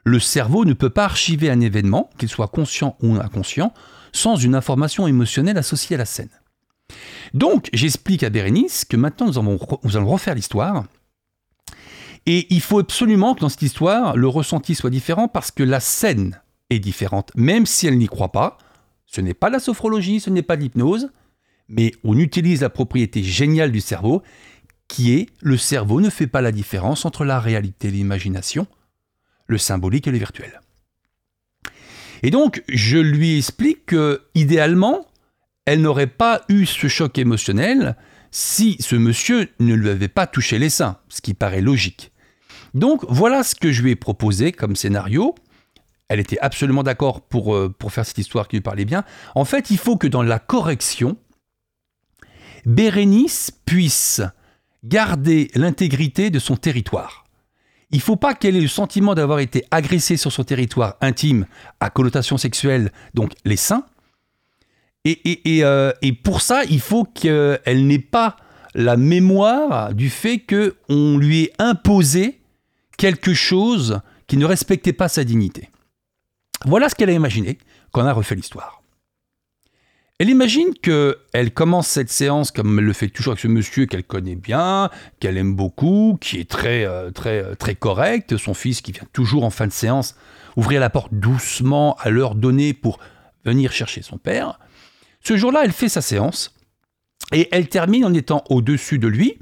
le 0.04 0.18
cerveau 0.18 0.64
ne 0.64 0.72
peut 0.72 0.90
pas 0.90 1.04
archiver 1.04 1.50
un 1.50 1.60
événement, 1.60 2.10
qu'il 2.18 2.28
soit 2.28 2.48
conscient 2.48 2.96
ou 3.02 3.14
inconscient, 3.16 3.72
sans 4.12 4.36
une 4.36 4.54
information 4.54 5.06
émotionnelle 5.06 5.58
associée 5.58 5.96
à 5.96 5.98
la 5.98 6.04
scène. 6.04 6.30
Donc, 7.34 7.68
j'explique 7.72 8.22
à 8.22 8.30
Bérénice 8.30 8.84
que 8.84 8.96
maintenant 8.96 9.26
nous, 9.26 9.96
allons 9.96 10.08
refaire 10.08 10.34
l'histoire. 10.34 10.84
Et 12.26 12.46
il 12.50 12.60
faut 12.60 12.80
absolument 12.80 13.34
que 13.34 13.40
dans 13.40 13.48
cette 13.48 13.62
histoire, 13.62 14.16
le 14.16 14.28
ressenti 14.28 14.74
soit 14.74 14.90
différent 14.90 15.28
parce 15.28 15.50
que 15.50 15.62
la 15.62 15.80
scène 15.80 16.40
est 16.68 16.78
différente, 16.78 17.30
même 17.34 17.66
si 17.66 17.86
elle 17.86 17.98
n'y 17.98 18.06
croit 18.06 18.32
pas. 18.32 18.58
Ce 19.06 19.20
n'est 19.20 19.34
pas 19.34 19.50
la 19.50 19.58
sophrologie, 19.58 20.20
ce 20.20 20.30
n'est 20.30 20.42
pas 20.42 20.56
l'hypnose, 20.56 21.10
mais 21.68 21.92
on 22.04 22.18
utilise 22.18 22.60
la 22.60 22.70
propriété 22.70 23.22
géniale 23.22 23.72
du 23.72 23.80
cerveau 23.80 24.22
qui 24.86 25.12
est 25.12 25.28
le 25.40 25.56
cerveau 25.56 26.00
ne 26.00 26.10
fait 26.10 26.26
pas 26.26 26.40
la 26.40 26.52
différence 26.52 27.04
entre 27.04 27.24
la 27.24 27.38
réalité 27.38 27.88
et 27.88 27.92
l'imagination, 27.92 28.66
le 29.50 29.58
symbolique 29.58 30.06
et 30.06 30.10
le 30.10 30.18
virtuel. 30.18 30.60
Et 32.22 32.30
donc, 32.30 32.62
je 32.68 32.98
lui 32.98 33.38
explique 33.38 33.86
que, 33.86 34.22
idéalement, 34.34 35.06
elle 35.66 35.80
n'aurait 35.80 36.06
pas 36.06 36.42
eu 36.48 36.66
ce 36.66 36.88
choc 36.88 37.18
émotionnel 37.18 37.96
si 38.30 38.76
ce 38.80 38.96
monsieur 38.96 39.48
ne 39.58 39.74
lui 39.74 39.90
avait 39.90 40.08
pas 40.08 40.26
touché 40.26 40.58
les 40.58 40.70
seins, 40.70 40.98
ce 41.08 41.20
qui 41.20 41.34
paraît 41.34 41.60
logique. 41.60 42.12
Donc, 42.74 43.04
voilà 43.08 43.42
ce 43.42 43.54
que 43.54 43.72
je 43.72 43.82
lui 43.82 43.90
ai 43.90 43.96
proposé 43.96 44.52
comme 44.52 44.76
scénario. 44.76 45.34
Elle 46.08 46.20
était 46.20 46.38
absolument 46.38 46.82
d'accord 46.82 47.22
pour, 47.22 47.54
euh, 47.54 47.74
pour 47.76 47.92
faire 47.92 48.06
cette 48.06 48.18
histoire 48.18 48.48
qui 48.48 48.56
lui 48.56 48.62
parlait 48.62 48.84
bien. 48.84 49.04
En 49.34 49.44
fait, 49.44 49.70
il 49.70 49.78
faut 49.78 49.96
que 49.96 50.06
dans 50.06 50.22
la 50.22 50.38
correction, 50.38 51.16
Bérénice 52.66 53.50
puisse 53.64 54.22
garder 54.84 55.50
l'intégrité 55.54 56.30
de 56.30 56.38
son 56.38 56.56
territoire. 56.56 57.19
Il 57.92 57.96
ne 57.96 58.02
faut 58.02 58.16
pas 58.16 58.34
qu'elle 58.34 58.56
ait 58.56 58.60
le 58.60 58.68
sentiment 58.68 59.14
d'avoir 59.14 59.40
été 59.40 59.64
agressée 59.70 60.16
sur 60.16 60.30
son 60.30 60.44
territoire 60.44 60.96
intime 61.00 61.46
à 61.80 61.90
connotation 61.90 62.38
sexuelle, 62.38 62.92
donc 63.14 63.32
les 63.44 63.56
seins. 63.56 63.84
Et, 65.04 65.64
euh, 65.64 65.92
pour 66.22 66.42
ça, 66.42 66.62
il 66.64 66.80
faut 66.80 67.04
qu'elle 67.04 67.86
n'ait 67.86 67.98
pas 67.98 68.36
la 68.74 68.96
mémoire 68.96 69.94
du 69.94 70.10
fait 70.10 70.38
qu'on 70.38 71.18
lui 71.18 71.44
ait 71.44 71.52
imposé 71.58 72.40
quelque 72.96 73.34
chose 73.34 74.00
qui 74.26 74.36
ne 74.36 74.44
respectait 74.44 74.92
pas 74.92 75.08
sa 75.08 75.24
dignité. 75.24 75.70
Voilà 76.66 76.88
ce 76.88 76.94
qu'elle 76.94 77.10
a 77.10 77.14
imaginé 77.14 77.58
quand 77.92 78.02
on 78.02 78.06
a 78.06 78.12
refait 78.12 78.34
l'histoire. 78.34 78.79
Elle 80.20 80.28
imagine 80.28 80.74
qu'elle 80.74 81.50
commence 81.54 81.88
cette 81.88 82.10
séance 82.10 82.50
comme 82.50 82.78
elle 82.78 82.84
le 82.84 82.92
fait 82.92 83.08
toujours 83.08 83.32
avec 83.32 83.40
ce 83.40 83.48
monsieur 83.48 83.86
qu'elle 83.86 84.04
connaît 84.04 84.36
bien, 84.36 84.90
qu'elle 85.18 85.38
aime 85.38 85.54
beaucoup, 85.54 86.18
qui 86.20 86.38
est 86.38 86.48
très, 86.48 86.84
euh, 86.84 87.10
très, 87.10 87.42
euh, 87.42 87.54
très 87.54 87.74
correct, 87.74 88.36
son 88.36 88.52
fils 88.52 88.82
qui 88.82 88.92
vient 88.92 89.06
toujours 89.14 89.44
en 89.44 89.50
fin 89.50 89.66
de 89.66 89.72
séance 89.72 90.14
ouvrir 90.56 90.78
la 90.78 90.90
porte 90.90 91.14
doucement 91.14 91.96
à 92.00 92.10
l'heure 92.10 92.34
donnée 92.34 92.74
pour 92.74 92.98
venir 93.46 93.72
chercher 93.72 94.02
son 94.02 94.18
père. 94.18 94.60
Ce 95.22 95.38
jour-là, 95.38 95.62
elle 95.64 95.72
fait 95.72 95.88
sa 95.88 96.02
séance 96.02 96.54
et 97.32 97.48
elle 97.50 97.70
termine 97.70 98.04
en 98.04 98.12
étant 98.12 98.44
au-dessus 98.50 98.98
de 98.98 99.08
lui 99.08 99.38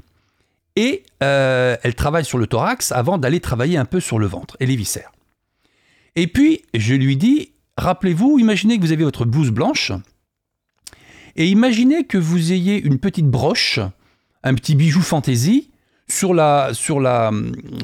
et 0.77 1.03
euh, 1.23 1.75
elle 1.83 1.95
travaille 1.95 2.23
sur 2.23 2.37
le 2.37 2.47
thorax 2.47 2.93
avant 2.93 3.17
d'aller 3.17 3.41
travailler 3.41 3.75
un 3.75 3.83
peu 3.83 3.99
sur 3.99 4.17
le 4.17 4.27
ventre 4.27 4.55
et 4.61 4.65
les 4.65 4.77
viscères. 4.77 5.11
Et 6.15 6.27
puis, 6.27 6.61
je 6.73 6.95
lui 6.95 7.17
dis, 7.17 7.51
rappelez-vous, 7.77 8.39
imaginez 8.39 8.77
que 8.77 8.83
vous 8.83 8.93
avez 8.93 9.03
votre 9.03 9.25
blouse 9.25 9.51
blanche, 9.51 9.91
et 11.39 11.47
imaginez 11.47 12.03
que 12.03 12.17
vous 12.17 12.51
ayez 12.51 12.79
une 12.79 12.99
petite 12.99 13.27
broche, 13.27 13.79
un 14.43 14.53
petit 14.53 14.75
bijou 14.75 15.01
fantaisie, 15.01 15.71
sur 16.09 16.33
la, 16.33 16.71
sur 16.73 16.99
la, 16.99 17.31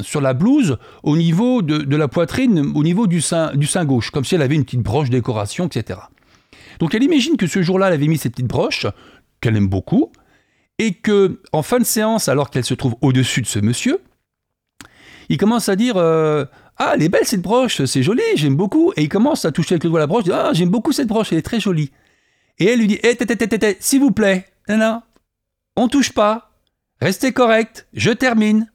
sur 0.02 0.20
la 0.20 0.34
blouse 0.34 0.78
au 1.04 1.16
niveau 1.16 1.62
de, 1.62 1.96
la 1.96 2.08
poitrine, 2.08 2.74
au 2.76 2.84
niveau 2.84 3.08
du 3.08 3.22
sein, 3.22 3.54
gauche, 3.86 4.12
comme 4.12 4.26
si 4.26 4.36
elle 4.36 4.42
avait 4.42 4.56
une 4.56 4.66
petite 4.66 4.82
broche 4.82 5.10
décoration, 5.10 5.68
etc. 5.68 6.00
Donc 6.80 6.94
elle 6.96 7.04
imagine 7.04 7.38
que 7.38 7.48
ce 7.48 7.62
jour-là, 7.62 7.88
elle 7.88 7.94
avait 7.94 8.08
mis 8.08 8.18
cette 8.18 8.34
petite 8.34 8.48
broche, 8.48 8.88
qu'elle 9.40 9.56
aime 9.56 9.70
beaucoup, 9.70 10.12
et 10.78 10.94
que 10.94 11.40
en 11.54 11.62
fin 11.62 11.80
de 11.80 11.86
séance, 11.86 12.28
alors 12.28 12.50
qu'elle 12.50 12.66
se 12.66 12.74
trouve 12.74 12.96
au-dessus 13.02 13.42
de 13.42 13.48
ce 13.48 13.60
monsieur, 13.60 14.02
il 15.30 15.38
commence 15.38 15.70
à 15.70 15.78
dire 15.78 15.96
euh, 15.96 16.44
Ah, 16.78 16.94
elle 16.96 17.04
est 17.04 17.10
belle 17.10 17.26
cette 17.26 17.42
broche, 17.42 17.86
c'est 17.86 18.04
joli, 18.04 18.22
j'aime 18.36 18.56
beaucoup. 18.56 18.92
Et 18.98 19.04
il 19.04 19.10
commence 19.10 19.46
à 19.46 19.52
toucher 19.52 19.76
avec 19.76 19.86
le 19.86 19.92
doigt 19.92 20.00
la 20.00 20.08
broche, 20.08 20.26
Ah, 20.32 20.50
j'aime 20.52 20.70
beaucoup 20.70 20.92
cette 20.92 21.08
broche, 21.08 21.32
elle 21.32 21.38
est 21.38 21.44
très 21.44 21.62
jolie. 21.62 21.92
Et 22.60 22.66
elle 22.66 22.80
lui 22.80 22.88
dit 22.88 23.00
Eh, 23.04 23.18
s'il 23.80 24.00
vous 24.00 24.12
plaît, 24.12 24.48
non, 24.70 24.78
non, 24.78 25.02
on 25.76 25.88
touche 25.88 26.14
pas, 26.14 26.52
restez 27.02 27.34
correct, 27.34 27.88
je 27.94 28.12
termine. 28.12 28.72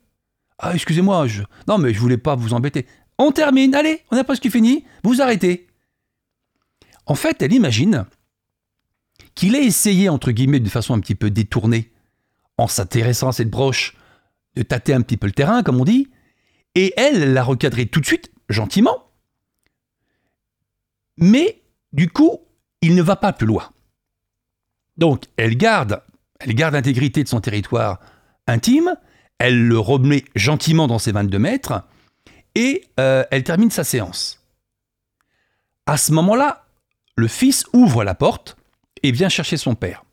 Ah, 0.58 0.74
excusez-moi, 0.74 1.26
je... 1.26 1.42
non, 1.68 1.78
mais 1.78 1.94
je 1.94 2.00
voulais 2.00 2.18
pas 2.18 2.36
vous 2.36 2.52
embêter. 2.52 2.86
On 3.18 3.32
termine, 3.32 3.74
allez, 3.74 4.02
on 4.10 4.16
a 4.16 4.24
presque 4.24 4.50
fini, 4.50 4.84
vous 5.04 5.22
arrêtez. 5.22 5.66
En 7.06 7.14
fait, 7.14 7.42
elle 7.42 7.52
imagine 7.52 8.06
qu'il 9.34 9.54
ait 9.54 9.64
essayé, 9.64 10.08
entre 10.08 10.32
guillemets, 10.32 10.60
de 10.60 10.68
façon 10.68 10.94
un 10.94 11.00
petit 11.00 11.14
peu 11.14 11.30
détournée, 11.30 11.92
en 12.58 12.66
s'intéressant 12.66 13.28
à 13.28 13.32
cette 13.32 13.50
broche, 13.50 13.96
de 14.54 14.62
tâter 14.62 14.92
un 14.92 15.00
petit 15.00 15.16
peu 15.16 15.26
le 15.26 15.32
terrain, 15.32 15.62
comme 15.62 15.80
on 15.80 15.84
dit, 15.84 16.10
et 16.74 16.92
elle 16.96 17.32
l'a 17.32 17.42
recadré 17.42 17.86
tout 17.86 18.00
de 18.00 18.06
suite, 18.06 18.30
gentiment. 18.48 19.10
Mais, 21.16 21.62
du 21.92 22.10
coup, 22.10 22.40
il 22.82 22.94
ne 22.94 23.02
va 23.02 23.16
pas 23.16 23.32
plus 23.32 23.46
loin. 23.46 23.70
Donc, 24.96 25.24
elle 25.36 25.56
garde, 25.56 26.02
elle 26.40 26.54
garde 26.54 26.74
l'intégrité 26.74 27.22
de 27.22 27.28
son 27.28 27.40
territoire 27.40 28.00
intime, 28.46 28.96
elle 29.38 29.66
le 29.66 29.78
remet 29.78 30.24
gentiment 30.34 30.86
dans 30.86 30.98
ses 30.98 31.12
22 31.12 31.38
mètres, 31.38 31.82
et 32.54 32.84
euh, 32.98 33.24
elle 33.30 33.44
termine 33.44 33.70
sa 33.70 33.84
séance. 33.84 34.44
À 35.86 35.96
ce 35.96 36.12
moment-là, 36.12 36.66
le 37.16 37.28
fils 37.28 37.64
ouvre 37.72 38.04
la 38.04 38.14
porte 38.14 38.56
et 39.02 39.12
vient 39.12 39.28
chercher 39.28 39.56
son 39.56 39.74
père. 39.74 40.04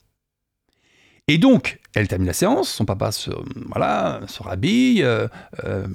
Et 1.27 1.38
donc, 1.38 1.80
elle 1.93 2.08
termine 2.08 2.27
la 2.27 2.34
séance, 2.34 2.69
son 2.69 2.86
papa 2.86 3.12
se, 3.12 3.32
voilà, 3.67 4.21
se 4.27 4.41
rhabille, 4.41 5.03
euh, 5.03 5.27
euh, 5.65 5.88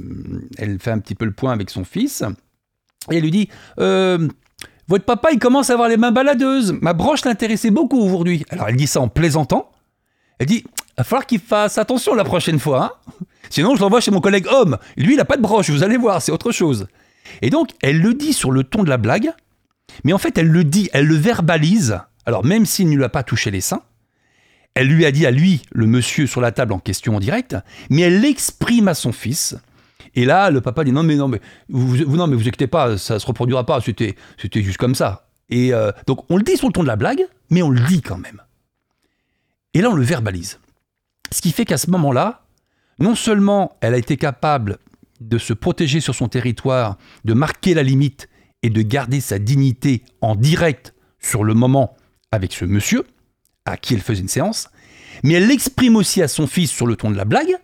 elle 0.58 0.78
fait 0.78 0.90
un 0.90 0.98
petit 0.98 1.14
peu 1.14 1.24
le 1.24 1.32
point 1.32 1.52
avec 1.52 1.70
son 1.70 1.84
fils, 1.84 2.22
et 3.10 3.16
elle 3.16 3.22
lui 3.22 3.30
dit 3.30 3.48
votre 4.92 5.06
papa, 5.06 5.30
il 5.32 5.38
commence 5.38 5.70
à 5.70 5.72
avoir 5.72 5.88
les 5.88 5.96
mains 5.96 6.12
baladeuses. 6.12 6.76
Ma 6.82 6.92
broche 6.92 7.24
l'intéressait 7.24 7.70
beaucoup 7.70 7.98
aujourd'hui. 7.98 8.44
Alors 8.50 8.68
elle 8.68 8.76
dit 8.76 8.86
ça 8.86 9.00
en 9.00 9.08
plaisantant. 9.08 9.70
Elle 10.38 10.44
dit, 10.44 10.64
il 10.66 10.92
va 10.98 11.04
falloir 11.04 11.24
qu'il 11.24 11.40
fasse 11.40 11.78
attention 11.78 12.14
la 12.14 12.24
prochaine 12.24 12.58
fois. 12.58 12.84
Hein. 13.10 13.24
Sinon, 13.48 13.74
je 13.74 13.80
l'envoie 13.80 14.02
chez 14.02 14.10
mon 14.10 14.20
collègue 14.20 14.46
homme. 14.48 14.76
Lui, 14.98 15.14
il 15.14 15.16
n'a 15.16 15.24
pas 15.24 15.38
de 15.38 15.42
broche, 15.42 15.70
vous 15.70 15.82
allez 15.82 15.96
voir, 15.96 16.20
c'est 16.20 16.30
autre 16.30 16.52
chose. 16.52 16.88
Et 17.40 17.48
donc, 17.48 17.70
elle 17.80 18.02
le 18.02 18.12
dit 18.12 18.34
sur 18.34 18.50
le 18.50 18.64
ton 18.64 18.82
de 18.82 18.90
la 18.90 18.98
blague, 18.98 19.32
mais 20.04 20.12
en 20.12 20.18
fait, 20.18 20.36
elle 20.36 20.48
le 20.48 20.62
dit, 20.62 20.90
elle 20.92 21.06
le 21.06 21.14
verbalise 21.14 21.98
Alors 22.26 22.44
même 22.44 22.66
s'il 22.66 22.90
ne 22.90 22.96
lui 22.96 23.04
a 23.04 23.08
pas 23.08 23.22
touché 23.22 23.50
les 23.50 23.62
seins, 23.62 23.80
elle 24.74 24.88
lui 24.88 25.06
a 25.06 25.10
dit 25.10 25.24
à 25.24 25.30
lui, 25.30 25.62
le 25.72 25.86
monsieur 25.86 26.26
sur 26.26 26.42
la 26.42 26.52
table 26.52 26.74
en 26.74 26.78
question 26.78 27.16
en 27.16 27.20
direct, 27.20 27.56
mais 27.88 28.02
elle 28.02 28.20
l'exprime 28.20 28.88
à 28.88 28.94
son 28.94 29.12
fils. 29.12 29.56
Et 30.14 30.24
là, 30.24 30.50
le 30.50 30.60
papa 30.60 30.84
dit 30.84 30.92
non 30.92 31.02
mais 31.02 31.16
non 31.16 31.28
mais 31.28 31.40
vous, 31.68 31.96
non 32.16 32.26
mais 32.26 32.36
vous 32.36 32.42
inquiétez 32.42 32.66
pas, 32.66 32.98
ça 32.98 33.18
se 33.18 33.26
reproduira 33.26 33.64
pas, 33.64 33.80
c'était 33.80 34.16
c'était 34.38 34.62
juste 34.62 34.78
comme 34.78 34.94
ça. 34.94 35.28
Et 35.48 35.72
euh, 35.72 35.90
donc 36.06 36.30
on 36.30 36.36
le 36.36 36.42
dit 36.42 36.56
sur 36.56 36.68
le 36.68 36.72
ton 36.72 36.82
de 36.82 36.88
la 36.88 36.96
blague, 36.96 37.24
mais 37.50 37.62
on 37.62 37.70
le 37.70 37.80
dit 37.80 38.02
quand 38.02 38.18
même. 38.18 38.42
Et 39.74 39.80
là 39.80 39.90
on 39.90 39.94
le 39.94 40.04
verbalise. 40.04 40.58
Ce 41.30 41.40
qui 41.40 41.52
fait 41.52 41.64
qu'à 41.64 41.78
ce 41.78 41.90
moment-là, 41.90 42.44
non 42.98 43.14
seulement 43.14 43.76
elle 43.80 43.94
a 43.94 43.98
été 43.98 44.16
capable 44.16 44.78
de 45.20 45.38
se 45.38 45.52
protéger 45.52 46.00
sur 46.00 46.14
son 46.14 46.28
territoire, 46.28 46.98
de 47.24 47.32
marquer 47.32 47.74
la 47.74 47.82
limite 47.82 48.28
et 48.62 48.70
de 48.70 48.82
garder 48.82 49.20
sa 49.20 49.38
dignité 49.38 50.04
en 50.20 50.34
direct 50.36 50.94
sur 51.20 51.44
le 51.44 51.54
moment 51.54 51.96
avec 52.32 52.52
ce 52.52 52.64
monsieur, 52.64 53.06
à 53.64 53.76
qui 53.76 53.94
elle 53.94 54.00
faisait 54.00 54.20
une 54.20 54.28
séance, 54.28 54.68
mais 55.22 55.34
elle 55.34 55.46
l'exprime 55.46 55.96
aussi 55.96 56.22
à 56.22 56.28
son 56.28 56.46
fils 56.46 56.70
sur 56.70 56.86
le 56.86 56.96
ton 56.96 57.10
de 57.10 57.16
la 57.16 57.24
blague, 57.24 57.56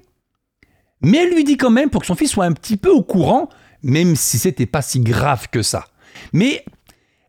mais 1.02 1.18
elle 1.18 1.34
lui 1.34 1.44
dit 1.44 1.56
quand 1.56 1.70
même 1.70 1.90
pour 1.90 2.00
que 2.02 2.06
son 2.06 2.14
fils 2.14 2.30
soit 2.30 2.44
un 2.44 2.52
petit 2.52 2.76
peu 2.76 2.90
au 2.90 3.02
courant, 3.02 3.48
même 3.82 4.16
si 4.16 4.38
c'était 4.38 4.66
pas 4.66 4.82
si 4.82 5.00
grave 5.00 5.48
que 5.50 5.62
ça. 5.62 5.86
Mais 6.32 6.64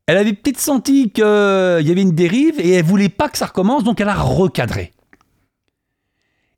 elle 0.08 0.17
avait 0.17 0.34
peut-être 0.34 0.60
senti 0.60 1.12
qu'il 1.12 1.23
y 1.23 1.91
avait 1.91 2.01
une 2.01 2.15
dérive 2.15 2.60
et 2.60 2.71
elle 2.71 2.86
voulait 2.86 3.10
pas 3.10 3.29
que 3.29 3.38
ça 3.38 3.47
recommence, 3.47 3.84
donc 3.84 4.01
elle 4.01 4.10
a 4.10 4.15
recadré. 4.15 4.91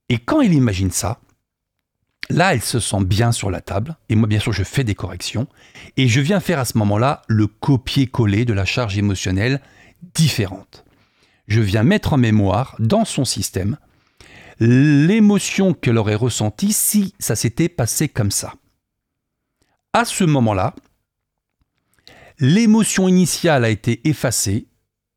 Et 0.09 0.17
quand 0.17 0.41
elle 0.41 0.53
imagine 0.53 0.91
ça, 0.91 1.19
là, 2.29 2.53
elle 2.53 2.61
se 2.61 2.79
sent 2.79 3.03
bien 3.03 3.31
sur 3.31 3.51
la 3.51 3.61
table, 3.61 3.97
et 4.09 4.15
moi, 4.15 4.27
bien 4.27 4.39
sûr, 4.39 4.53
je 4.53 4.63
fais 4.63 4.83
des 4.83 4.95
corrections, 4.95 5.47
et 5.97 6.07
je 6.07 6.21
viens 6.21 6.39
faire 6.39 6.59
à 6.59 6.65
ce 6.65 6.77
moment-là 6.77 7.21
le 7.27 7.47
copier-coller 7.47 8.45
de 8.45 8.53
la 8.53 8.65
charge 8.65 8.97
émotionnelle 8.97 9.61
différente 10.13 10.85
je 11.51 11.61
viens 11.61 11.83
mettre 11.83 12.13
en 12.13 12.17
mémoire 12.17 12.75
dans 12.79 13.05
son 13.05 13.25
système 13.25 13.77
l'émotion 14.63 15.73
qu'elle 15.73 15.97
aurait 15.97 16.13
ressentie 16.13 16.71
si 16.71 17.15
ça 17.17 17.35
s'était 17.35 17.67
passé 17.67 18.07
comme 18.07 18.29
ça. 18.29 18.53
À 19.91 20.05
ce 20.05 20.23
moment-là, 20.23 20.75
l'émotion 22.37 23.07
initiale 23.07 23.65
a 23.65 23.69
été 23.69 24.07
effacée 24.07 24.67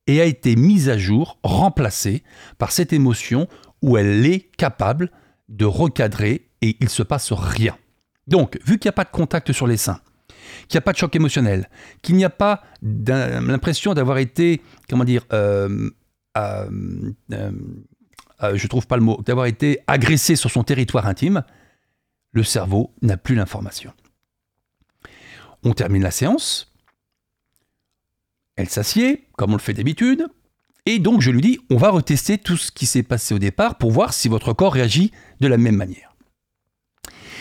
et 0.06 0.22
a 0.22 0.24
été 0.24 0.56
mise 0.56 0.88
à 0.88 0.96
jour, 0.96 1.38
remplacée 1.42 2.22
par 2.56 2.72
cette 2.72 2.94
émotion 2.94 3.46
où 3.82 3.98
elle 3.98 4.24
est 4.24 4.50
capable 4.56 5.10
de 5.50 5.66
recadrer 5.66 6.48
et 6.62 6.78
il 6.80 6.84
ne 6.84 6.90
se 6.90 7.02
passe 7.02 7.30
rien. 7.30 7.76
Donc, 8.26 8.58
vu 8.64 8.78
qu'il 8.78 8.88
n'y 8.88 8.90
a 8.90 8.92
pas 8.92 9.04
de 9.04 9.10
contact 9.10 9.52
sur 9.52 9.66
les 9.66 9.76
seins, 9.76 10.00
qu'il 10.68 10.76
n'y 10.76 10.78
a 10.78 10.82
pas 10.82 10.92
de 10.94 10.98
choc 10.98 11.14
émotionnel, 11.14 11.68
qu'il 12.00 12.16
n'y 12.16 12.24
a 12.24 12.30
pas 12.30 12.62
l'impression 12.82 13.92
d'avoir 13.92 14.16
été, 14.16 14.62
comment 14.88 15.04
dire, 15.04 15.26
euh, 15.34 15.90
euh, 16.38 17.12
euh, 17.32 17.52
je 18.40 18.66
trouve 18.66 18.86
pas 18.86 18.96
le 18.96 19.02
mot, 19.02 19.20
d'avoir 19.24 19.46
été 19.46 19.80
agressé 19.86 20.36
sur 20.36 20.50
son 20.50 20.64
territoire 20.64 21.06
intime, 21.06 21.42
le 22.32 22.42
cerveau 22.42 22.92
n'a 23.00 23.16
plus 23.16 23.34
l'information. 23.34 23.92
On 25.62 25.72
termine 25.72 26.02
la 26.02 26.10
séance. 26.10 26.72
Elle 28.56 28.68
s'assied, 28.68 29.26
comme 29.36 29.52
on 29.52 29.56
le 29.56 29.62
fait 29.62 29.72
d'habitude. 29.72 30.26
Et 30.86 30.98
donc 30.98 31.22
je 31.22 31.30
lui 31.30 31.40
dis, 31.40 31.60
on 31.70 31.76
va 31.76 31.88
retester 31.90 32.36
tout 32.36 32.56
ce 32.56 32.70
qui 32.70 32.86
s'est 32.86 33.02
passé 33.02 33.34
au 33.34 33.38
départ 33.38 33.78
pour 33.78 33.90
voir 33.90 34.12
si 34.12 34.28
votre 34.28 34.52
corps 34.52 34.74
réagit 34.74 35.12
de 35.40 35.48
la 35.48 35.56
même 35.56 35.76
manière. 35.76 36.14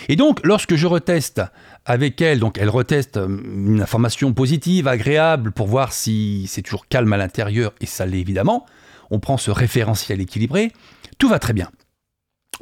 Et 0.10 0.16
donc, 0.16 0.40
lorsque 0.44 0.76
je 0.76 0.88
reteste 0.88 1.42
avec 1.86 2.22
elle, 2.22 2.40
donc 2.40 2.58
elle 2.58 2.70
reteste 2.70 3.18
euh, 3.18 3.28
une 3.28 3.82
information 3.82 4.34
positive, 4.34 4.88
agréable, 4.88 5.52
pour 5.52 5.68
voir 5.68 5.94
si 5.94 6.46
c'est 6.48 6.62
toujours 6.62 6.88
calme 6.88 7.14
à 7.14 7.18
l'intérieur, 7.18 7.74
et 7.80 7.86
ça 7.86 8.06
l'est 8.06 8.20
évidemment, 8.20 8.66
on 9.14 9.20
prend 9.20 9.38
ce 9.38 9.52
référentiel 9.52 10.20
équilibré, 10.22 10.72
tout 11.20 11.30
va 11.30 11.38
très 11.38 11.54
bien. 11.54 11.70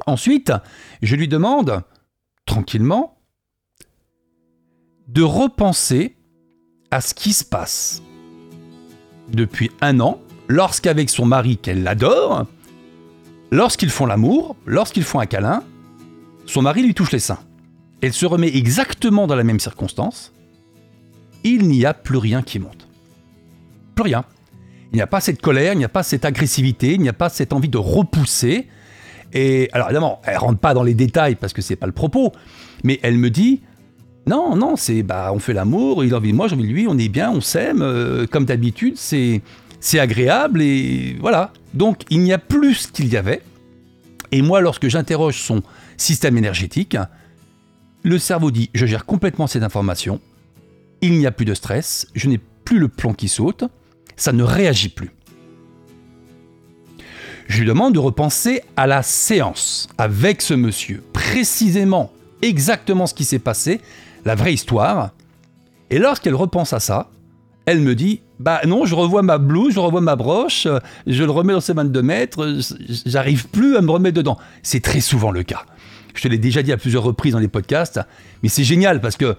Ensuite, 0.06 0.52
je 1.00 1.16
lui 1.16 1.26
demande, 1.26 1.82
tranquillement, 2.44 3.18
de 5.08 5.22
repenser 5.22 6.14
à 6.90 7.00
ce 7.00 7.14
qui 7.14 7.32
se 7.32 7.42
passe 7.42 8.02
depuis 9.28 9.70
un 9.80 9.98
an, 10.00 10.20
lorsqu'avec 10.48 11.08
son 11.08 11.24
mari 11.24 11.56
qu'elle 11.56 11.82
l'adore, 11.84 12.46
lorsqu'ils 13.50 13.90
font 13.90 14.04
l'amour, 14.04 14.54
lorsqu'ils 14.66 15.04
font 15.04 15.20
un 15.20 15.26
câlin, 15.26 15.64
son 16.44 16.60
mari 16.60 16.82
lui 16.82 16.92
touche 16.92 17.12
les 17.12 17.18
seins. 17.18 17.38
Elle 18.02 18.12
se 18.12 18.26
remet 18.26 18.54
exactement 18.54 19.26
dans 19.26 19.36
la 19.36 19.44
même 19.44 19.60
circonstance. 19.60 20.34
Il 21.44 21.66
n'y 21.68 21.86
a 21.86 21.94
plus 21.94 22.18
rien 22.18 22.42
qui 22.42 22.58
monte. 22.58 22.88
Plus 23.94 24.02
rien. 24.02 24.26
Il 24.92 24.96
n'y 24.96 25.02
a 25.02 25.06
pas 25.06 25.20
cette 25.20 25.40
colère, 25.40 25.72
il 25.72 25.78
n'y 25.78 25.84
a 25.84 25.88
pas 25.88 26.02
cette 26.02 26.24
agressivité, 26.24 26.92
il 26.92 27.00
n'y 27.00 27.08
a 27.08 27.14
pas 27.14 27.30
cette 27.30 27.52
envie 27.52 27.70
de 27.70 27.78
repousser. 27.78 28.68
Et 29.32 29.70
alors 29.72 29.88
évidemment, 29.88 30.20
elle 30.24 30.36
rentre 30.36 30.58
pas 30.58 30.74
dans 30.74 30.82
les 30.82 30.94
détails 30.94 31.34
parce 31.36 31.54
que 31.54 31.62
c'est 31.62 31.76
pas 31.76 31.86
le 31.86 31.92
propos, 31.92 32.32
mais 32.84 33.00
elle 33.02 33.16
me 33.16 33.30
dit 33.30 33.62
non, 34.26 34.54
non, 34.54 34.76
c'est 34.76 35.02
bah 35.02 35.30
on 35.34 35.38
fait 35.38 35.54
l'amour, 35.54 36.04
il 36.04 36.12
a 36.12 36.18
envie 36.18 36.32
de 36.32 36.36
moi, 36.36 36.46
j'ai 36.46 36.54
envie 36.54 36.68
de 36.68 36.72
lui, 36.72 36.86
on 36.88 36.98
est 36.98 37.08
bien, 37.08 37.30
on 37.30 37.40
s'aime, 37.40 37.80
euh, 37.80 38.26
comme 38.26 38.44
d'habitude, 38.44 38.96
c'est 38.96 39.40
c'est 39.80 39.98
agréable 39.98 40.60
et 40.60 41.16
voilà. 41.20 41.52
Donc 41.72 42.02
il 42.10 42.20
n'y 42.20 42.32
a 42.34 42.38
plus 42.38 42.74
ce 42.74 42.88
qu'il 42.88 43.08
y 43.08 43.16
avait. 43.16 43.40
Et 44.30 44.42
moi, 44.42 44.60
lorsque 44.60 44.88
j'interroge 44.88 45.40
son 45.40 45.62
système 45.96 46.36
énergétique, 46.36 46.96
le 48.02 48.18
cerveau 48.18 48.50
dit 48.50 48.68
je 48.74 48.84
gère 48.84 49.06
complètement 49.06 49.46
cette 49.46 49.62
information, 49.62 50.20
il 51.00 51.18
n'y 51.18 51.26
a 51.26 51.30
plus 51.32 51.46
de 51.46 51.54
stress, 51.54 52.06
je 52.14 52.28
n'ai 52.28 52.38
plus 52.38 52.78
le 52.78 52.88
plomb 52.88 53.14
qui 53.14 53.28
saute 53.28 53.64
ça 54.16 54.32
ne 54.32 54.42
réagit 54.42 54.88
plus. 54.88 55.10
Je 57.48 57.60
lui 57.60 57.66
demande 57.66 57.94
de 57.94 57.98
repenser 57.98 58.62
à 58.76 58.86
la 58.86 59.02
séance 59.02 59.88
avec 59.98 60.40
ce 60.40 60.54
monsieur, 60.54 61.02
précisément, 61.12 62.12
exactement 62.40 63.06
ce 63.06 63.14
qui 63.14 63.24
s'est 63.24 63.38
passé, 63.38 63.80
la 64.24 64.34
vraie 64.34 64.54
histoire. 64.54 65.10
Et 65.90 65.98
lorsqu'elle 65.98 66.34
repense 66.34 66.72
à 66.72 66.80
ça, 66.80 67.10
elle 67.66 67.80
me 67.80 67.94
dit 67.94 68.22
Bah 68.40 68.60
non, 68.66 68.86
je 68.86 68.94
revois 68.94 69.22
ma 69.22 69.38
blouse, 69.38 69.74
je 69.74 69.80
revois 69.80 70.00
ma 70.00 70.16
broche, 70.16 70.66
je 71.06 71.24
le 71.24 71.30
remets 71.30 71.52
dans 71.52 71.60
ses 71.60 71.74
22 71.74 72.02
mètres, 72.02 72.58
j'arrive 73.06 73.48
plus 73.48 73.76
à 73.76 73.82
me 73.82 73.90
remettre 73.90 74.16
dedans. 74.16 74.38
C'est 74.62 74.80
très 74.80 75.00
souvent 75.00 75.30
le 75.30 75.42
cas. 75.42 75.64
Je 76.14 76.22
te 76.22 76.28
l'ai 76.28 76.38
déjà 76.38 76.62
dit 76.62 76.72
à 76.72 76.76
plusieurs 76.76 77.02
reprises 77.02 77.32
dans 77.32 77.38
les 77.38 77.48
podcasts, 77.48 78.00
mais 78.42 78.48
c'est 78.48 78.64
génial 78.64 79.00
parce 79.00 79.16
que 79.16 79.36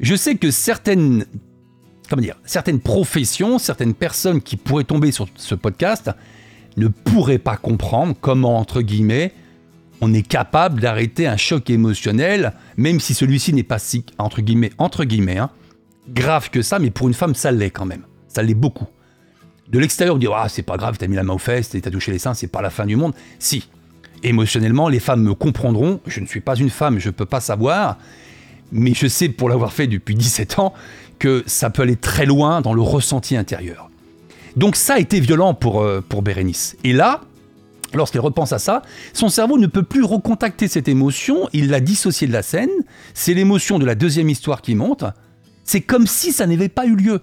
je 0.00 0.14
sais 0.14 0.36
que 0.36 0.50
certaines 0.50 1.26
comment 2.12 2.20
dire, 2.20 2.36
certaines 2.44 2.80
professions, 2.80 3.58
certaines 3.58 3.94
personnes 3.94 4.42
qui 4.42 4.58
pourraient 4.58 4.84
tomber 4.84 5.12
sur 5.12 5.28
ce 5.34 5.54
podcast 5.54 6.10
ne 6.76 6.88
pourraient 6.88 7.38
pas 7.38 7.56
comprendre 7.56 8.14
comment, 8.20 8.58
entre 8.58 8.82
guillemets, 8.82 9.32
on 10.02 10.12
est 10.12 10.20
capable 10.20 10.82
d'arrêter 10.82 11.26
un 11.26 11.38
choc 11.38 11.70
émotionnel, 11.70 12.52
même 12.76 13.00
si 13.00 13.14
celui-ci 13.14 13.54
n'est 13.54 13.62
pas 13.62 13.78
si, 13.78 14.04
entre 14.18 14.42
guillemets, 14.42 14.72
entre 14.76 15.04
guillemets, 15.04 15.38
hein, 15.38 15.48
grave 16.06 16.50
que 16.50 16.60
ça, 16.60 16.78
mais 16.78 16.90
pour 16.90 17.08
une 17.08 17.14
femme, 17.14 17.34
ça 17.34 17.50
l'est 17.50 17.70
quand 17.70 17.86
même. 17.86 18.02
Ça 18.28 18.42
l'est 18.42 18.52
beaucoup. 18.52 18.88
De 19.70 19.78
l'extérieur, 19.78 20.16
on 20.16 20.18
dit, 20.18 20.28
ah, 20.34 20.50
c'est 20.50 20.62
pas 20.62 20.76
grave, 20.76 20.98
t'as 20.98 21.06
mis 21.06 21.16
la 21.16 21.22
main 21.22 21.32
aux 21.32 21.38
fesses, 21.38 21.70
t'as 21.70 21.90
touché 21.90 22.12
les 22.12 22.18
seins, 22.18 22.34
c'est 22.34 22.46
pas 22.46 22.60
la 22.60 22.68
fin 22.68 22.84
du 22.84 22.94
monde. 22.94 23.14
Si. 23.38 23.70
Émotionnellement, 24.22 24.90
les 24.90 25.00
femmes 25.00 25.22
me 25.22 25.32
comprendront. 25.32 26.00
Je 26.06 26.20
ne 26.20 26.26
suis 26.26 26.40
pas 26.40 26.56
une 26.56 26.68
femme, 26.68 26.98
je 26.98 27.08
peux 27.08 27.24
pas 27.24 27.40
savoir. 27.40 27.96
Mais 28.70 28.94
je 28.94 29.06
sais, 29.06 29.28
pour 29.28 29.48
l'avoir 29.48 29.72
fait 29.72 29.86
depuis 29.86 30.14
17 30.16 30.58
ans, 30.58 30.74
que 31.22 31.44
ça 31.46 31.70
peut 31.70 31.82
aller 31.82 31.94
très 31.94 32.26
loin 32.26 32.62
dans 32.62 32.74
le 32.74 32.82
ressenti 32.82 33.36
intérieur. 33.36 33.88
Donc 34.56 34.74
ça 34.74 34.94
a 34.94 34.98
été 34.98 35.20
violent 35.20 35.54
pour, 35.54 35.80
euh, 35.80 36.00
pour 36.00 36.20
Bérénice. 36.20 36.76
Et 36.82 36.92
là, 36.92 37.20
lorsqu'elle 37.94 38.22
repense 38.22 38.52
à 38.52 38.58
ça, 38.58 38.82
son 39.12 39.28
cerveau 39.28 39.56
ne 39.56 39.68
peut 39.68 39.84
plus 39.84 40.02
recontacter 40.02 40.66
cette 40.66 40.88
émotion, 40.88 41.48
il 41.52 41.70
l'a 41.70 41.78
dissociée 41.78 42.26
de 42.26 42.32
la 42.32 42.42
scène, 42.42 42.70
c'est 43.14 43.34
l'émotion 43.34 43.78
de 43.78 43.84
la 43.84 43.94
deuxième 43.94 44.28
histoire 44.30 44.62
qui 44.62 44.74
monte, 44.74 45.04
c'est 45.62 45.80
comme 45.80 46.08
si 46.08 46.32
ça 46.32 46.44
n'avait 46.48 46.68
pas 46.68 46.86
eu 46.86 46.96
lieu. 46.96 47.20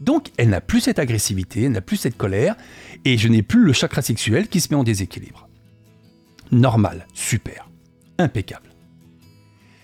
Donc 0.00 0.32
elle 0.36 0.48
n'a 0.48 0.60
plus 0.60 0.80
cette 0.80 0.98
agressivité, 0.98 1.62
elle 1.62 1.72
n'a 1.72 1.80
plus 1.80 1.98
cette 1.98 2.16
colère, 2.16 2.56
et 3.04 3.16
je 3.16 3.28
n'ai 3.28 3.42
plus 3.42 3.62
le 3.62 3.72
chakra 3.72 4.02
sexuel 4.02 4.48
qui 4.48 4.60
se 4.60 4.70
met 4.70 4.76
en 4.76 4.82
déséquilibre. 4.82 5.48
Normal, 6.50 7.06
super, 7.14 7.70
impeccable. 8.18 8.70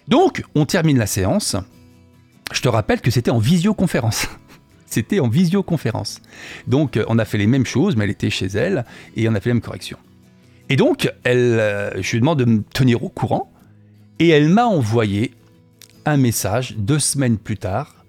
Donc 0.09 0.43
on 0.57 0.67
termine 0.67 0.99
la 0.99 1.07
séance, 1.07 1.55
je 2.53 2.63
te 2.63 2.69
rappelle 2.69 3.01
que 3.01 3.11
c'était 3.11 3.31
en 3.31 3.39
visioconférence. 3.39 4.29
c'était 4.87 5.21
en 5.21 5.29
visioconférence. 5.29 6.21
Donc 6.67 6.99
on 7.09 7.19
a 7.19 7.25
fait 7.25 7.39
les 7.39 7.47
mêmes 7.47 7.67
choses, 7.67 7.97
mais 7.97 8.05
elle 8.05 8.11
était 8.11 8.31
chez 8.31 8.47
elle 8.47 8.85
et 9.17 9.29
on 9.29 9.35
a 9.35 9.41
fait 9.41 9.51
les 9.51 9.55
mêmes 9.55 9.63
corrections. 9.63 9.99
Et 10.69 10.77
donc, 10.77 11.13
elle, 11.25 11.59
euh, 11.59 12.01
je 12.01 12.13
lui 12.13 12.21
demande 12.21 12.39
de 12.39 12.45
me 12.45 12.63
tenir 12.63 13.03
au 13.03 13.09
courant 13.09 13.53
et 14.21 14.29
elle 14.29 14.49
m'a 14.49 14.67
envoyé 14.67 15.33
un 16.07 16.17
message 16.17 16.77
deux 16.77 17.01
semaines 17.01 17.39
plus 17.39 17.57
tard 17.57 18.05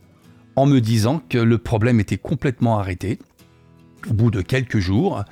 en 0.55 0.67
me 0.67 0.79
disant 0.79 1.21
que 1.27 1.39
le 1.39 1.57
problème 1.57 1.99
était 1.99 2.17
complètement 2.17 2.77
arrêté 2.77 3.17
au 4.09 4.13
bout 4.13 4.29
de 4.31 4.41
quelques 4.41 4.79
jours 4.79 5.23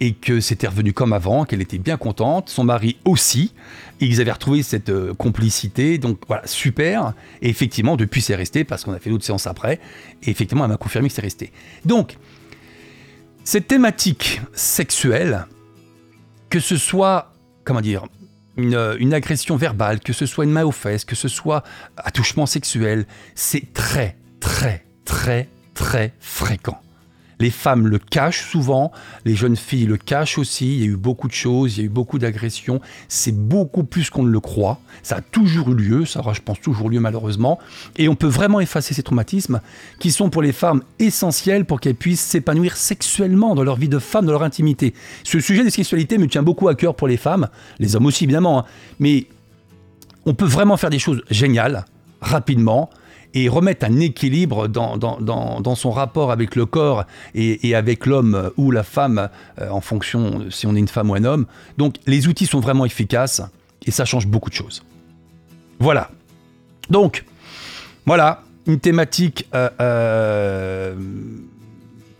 et 0.00 0.14
que 0.14 0.40
c'était 0.40 0.66
revenu 0.66 0.92
comme 0.92 1.12
avant, 1.12 1.44
qu'elle 1.44 1.62
était 1.62 1.78
bien 1.78 1.96
contente, 1.96 2.48
son 2.48 2.64
mari 2.64 2.96
aussi, 3.04 3.52
ils 4.00 4.20
avaient 4.20 4.32
retrouvé 4.32 4.62
cette 4.62 4.88
euh, 4.88 5.14
complicité, 5.14 5.98
donc 5.98 6.18
voilà, 6.26 6.46
super, 6.46 7.14
et 7.40 7.48
effectivement, 7.48 7.96
depuis 7.96 8.20
c'est 8.20 8.34
resté, 8.34 8.64
parce 8.64 8.84
qu'on 8.84 8.92
a 8.92 8.98
fait 8.98 9.10
d'autres 9.10 9.24
séances 9.24 9.46
après, 9.46 9.80
et 10.22 10.30
effectivement, 10.30 10.64
elle 10.64 10.70
m'a 10.70 10.76
confirmé 10.76 11.08
que 11.08 11.14
c'est 11.14 11.22
resté. 11.22 11.52
Donc, 11.84 12.16
Cette 13.44 13.66
thématique 13.66 14.40
sexuelle, 14.52 15.46
que 16.48 16.60
ce 16.60 16.76
soit, 16.76 17.32
comment 17.64 17.80
dire, 17.80 18.06
une, 18.56 18.96
une, 18.98 19.14
agression 19.14 19.56
verbale, 19.56 19.98
que 19.98 20.12
ce 20.12 20.26
soit 20.26 20.44
une 20.44 20.52
main 20.52 20.64
aux 20.64 20.72
fesses, 20.72 21.04
que 21.04 21.16
ce 21.16 21.28
soit 21.28 21.64
un 21.96 22.02
attouchement 22.04 22.46
sexuel, 22.46 23.06
c'est 23.34 23.72
très, 23.72 24.16
très, 24.38 24.84
très, 25.04 25.48
très 25.74 26.12
fréquent. 26.20 26.80
Les 27.42 27.50
femmes 27.50 27.88
le 27.88 27.98
cachent 27.98 28.48
souvent, 28.48 28.92
les 29.24 29.34
jeunes 29.34 29.56
filles 29.56 29.86
le 29.86 29.96
cachent 29.96 30.38
aussi. 30.38 30.76
Il 30.76 30.80
y 30.80 30.84
a 30.84 30.86
eu 30.86 30.96
beaucoup 30.96 31.26
de 31.26 31.32
choses, 31.32 31.76
il 31.76 31.80
y 31.80 31.82
a 31.82 31.86
eu 31.86 31.88
beaucoup 31.88 32.20
d'agressions. 32.20 32.80
C'est 33.08 33.36
beaucoup 33.36 33.82
plus 33.82 34.10
qu'on 34.10 34.22
ne 34.22 34.30
le 34.30 34.38
croit. 34.38 34.78
Ça 35.02 35.16
a 35.16 35.20
toujours 35.22 35.70
eu 35.70 35.74
lieu, 35.74 36.04
ça 36.04 36.20
aura, 36.20 36.34
je 36.34 36.40
pense, 36.40 36.60
toujours 36.60 36.88
lieu 36.88 37.00
malheureusement. 37.00 37.58
Et 37.96 38.08
on 38.08 38.14
peut 38.14 38.28
vraiment 38.28 38.60
effacer 38.60 38.94
ces 38.94 39.02
traumatismes 39.02 39.60
qui 39.98 40.12
sont 40.12 40.30
pour 40.30 40.40
les 40.40 40.52
femmes 40.52 40.84
essentiels 41.00 41.64
pour 41.64 41.80
qu'elles 41.80 41.96
puissent 41.96 42.20
s'épanouir 42.20 42.76
sexuellement 42.76 43.56
dans 43.56 43.64
leur 43.64 43.74
vie 43.74 43.88
de 43.88 43.98
femme, 43.98 44.24
dans 44.26 44.32
leur 44.32 44.44
intimité. 44.44 44.94
Ce 45.24 45.40
sujet 45.40 45.64
des 45.64 45.70
sexualités 45.70 46.18
me 46.18 46.28
tient 46.28 46.44
beaucoup 46.44 46.68
à 46.68 46.76
cœur 46.76 46.94
pour 46.94 47.08
les 47.08 47.16
femmes, 47.16 47.48
les 47.80 47.96
hommes 47.96 48.06
aussi 48.06 48.22
évidemment, 48.22 48.60
hein. 48.60 48.64
mais 49.00 49.26
on 50.26 50.34
peut 50.34 50.46
vraiment 50.46 50.76
faire 50.76 50.90
des 50.90 51.00
choses 51.00 51.24
géniales, 51.28 51.86
rapidement 52.20 52.88
et 53.34 53.48
remettre 53.48 53.86
un 53.86 54.00
équilibre 54.00 54.68
dans, 54.68 55.74
son 55.74 55.90
rapport 55.90 56.30
avec 56.30 56.54
le 56.56 56.66
corps 56.66 57.04
et, 57.34 57.74
avec 57.74 58.06
l'homme 58.06 58.50
ou 58.56 58.70
la 58.70 58.82
femme 58.82 59.28
euh, 59.60 59.70
en 59.70 59.80
fonction 59.80 60.50
si 60.50 60.66
on 60.66 60.74
est 60.74 60.78
une 60.78 60.88
femme 60.88 61.10
ou 61.10 61.14
un 61.14 61.24
homme. 61.24 61.46
Donc 61.78 61.96
les 62.06 62.28
outils 62.28 62.46
sont 62.46 62.60
vraiment 62.60 62.84
efficaces 62.84 63.42
et 63.86 63.90
ça 63.90 64.04
change 64.04 64.26
beaucoup 64.26 64.50
de 64.50 64.54
choses. 64.54 64.84
Voilà. 65.78 66.10
Donc, 66.90 67.24
voilà, 68.06 68.42
une 68.66 68.78
thématique 68.78 69.48
euh, 69.54 69.68
euh, 69.80 70.94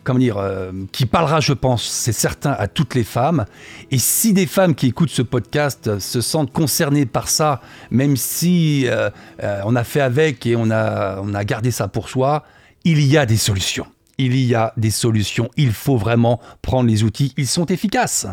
comment 0.04 0.18
dire, 0.18 0.38
euh, 0.38 0.72
qui 0.92 1.06
parlera, 1.06 1.40
je 1.40 1.52
pense, 1.52 1.84
c'est 1.84 2.12
certain, 2.12 2.52
à 2.52 2.68
toutes 2.68 2.94
les 2.94 3.04
femmes. 3.04 3.44
Et 3.90 3.98
si 3.98 4.32
des 4.32 4.46
femmes 4.46 4.74
qui 4.74 4.88
écoutent 4.88 5.10
ce 5.10 5.22
podcast 5.22 5.98
se 5.98 6.20
sentent 6.20 6.52
concernées 6.52 7.06
par 7.06 7.28
ça, 7.28 7.60
même 7.90 8.16
si 8.16 8.86
euh, 8.86 9.10
euh, 9.42 9.60
on 9.64 9.76
a 9.76 9.84
fait 9.84 10.00
avec 10.00 10.46
et 10.46 10.56
on 10.56 10.70
a, 10.70 11.20
on 11.20 11.34
a 11.34 11.44
gardé 11.44 11.70
ça 11.70 11.88
pour 11.88 12.08
soi, 12.08 12.44
il 12.84 13.02
y 13.02 13.16
a 13.16 13.26
des 13.26 13.36
solutions. 13.36 13.86
Il 14.18 14.36
y 14.36 14.54
a 14.54 14.72
des 14.76 14.90
solutions. 14.90 15.50
Il 15.56 15.72
faut 15.72 15.96
vraiment 15.96 16.40
prendre 16.60 16.88
les 16.88 17.02
outils. 17.02 17.32
Ils 17.36 17.46
sont 17.46 17.66
efficaces. 17.66 18.26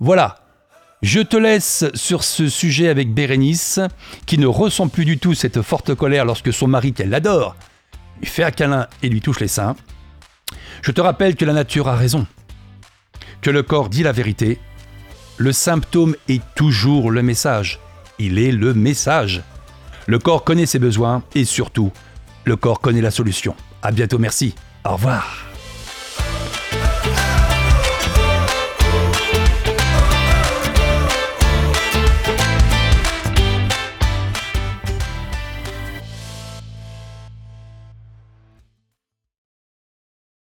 Voilà. 0.00 0.40
Je 1.02 1.20
te 1.20 1.36
laisse 1.36 1.84
sur 1.94 2.24
ce 2.24 2.48
sujet 2.48 2.88
avec 2.88 3.12
Bérénice, 3.12 3.78
qui 4.24 4.38
ne 4.38 4.46
ressent 4.46 4.88
plus 4.88 5.04
du 5.04 5.18
tout 5.18 5.34
cette 5.34 5.60
forte 5.60 5.94
colère 5.94 6.24
lorsque 6.24 6.50
son 6.50 6.66
mari, 6.66 6.94
qu'elle 6.94 7.12
adore, 7.12 7.56
lui 8.20 8.26
fait 8.26 8.42
un 8.42 8.50
câlin 8.50 8.86
et 9.02 9.10
lui 9.10 9.20
touche 9.20 9.40
les 9.40 9.48
seins. 9.48 9.76
Je 10.84 10.92
te 10.92 11.00
rappelle 11.00 11.34
que 11.34 11.46
la 11.46 11.54
nature 11.54 11.88
a 11.88 11.96
raison, 11.96 12.26
que 13.40 13.48
le 13.48 13.62
corps 13.62 13.88
dit 13.88 14.02
la 14.02 14.12
vérité, 14.12 14.58
le 15.38 15.50
symptôme 15.50 16.14
est 16.28 16.42
toujours 16.54 17.10
le 17.10 17.22
message, 17.22 17.80
il 18.18 18.38
est 18.38 18.52
le 18.52 18.74
message. 18.74 19.42
Le 20.06 20.18
corps 20.18 20.44
connaît 20.44 20.66
ses 20.66 20.78
besoins 20.78 21.22
et 21.34 21.46
surtout, 21.46 21.90
le 22.44 22.56
corps 22.56 22.82
connaît 22.82 23.00
la 23.00 23.10
solution. 23.10 23.56
À 23.82 23.92
bientôt, 23.92 24.18
merci. 24.18 24.54
Au 24.84 24.92
revoir. 24.92 25.53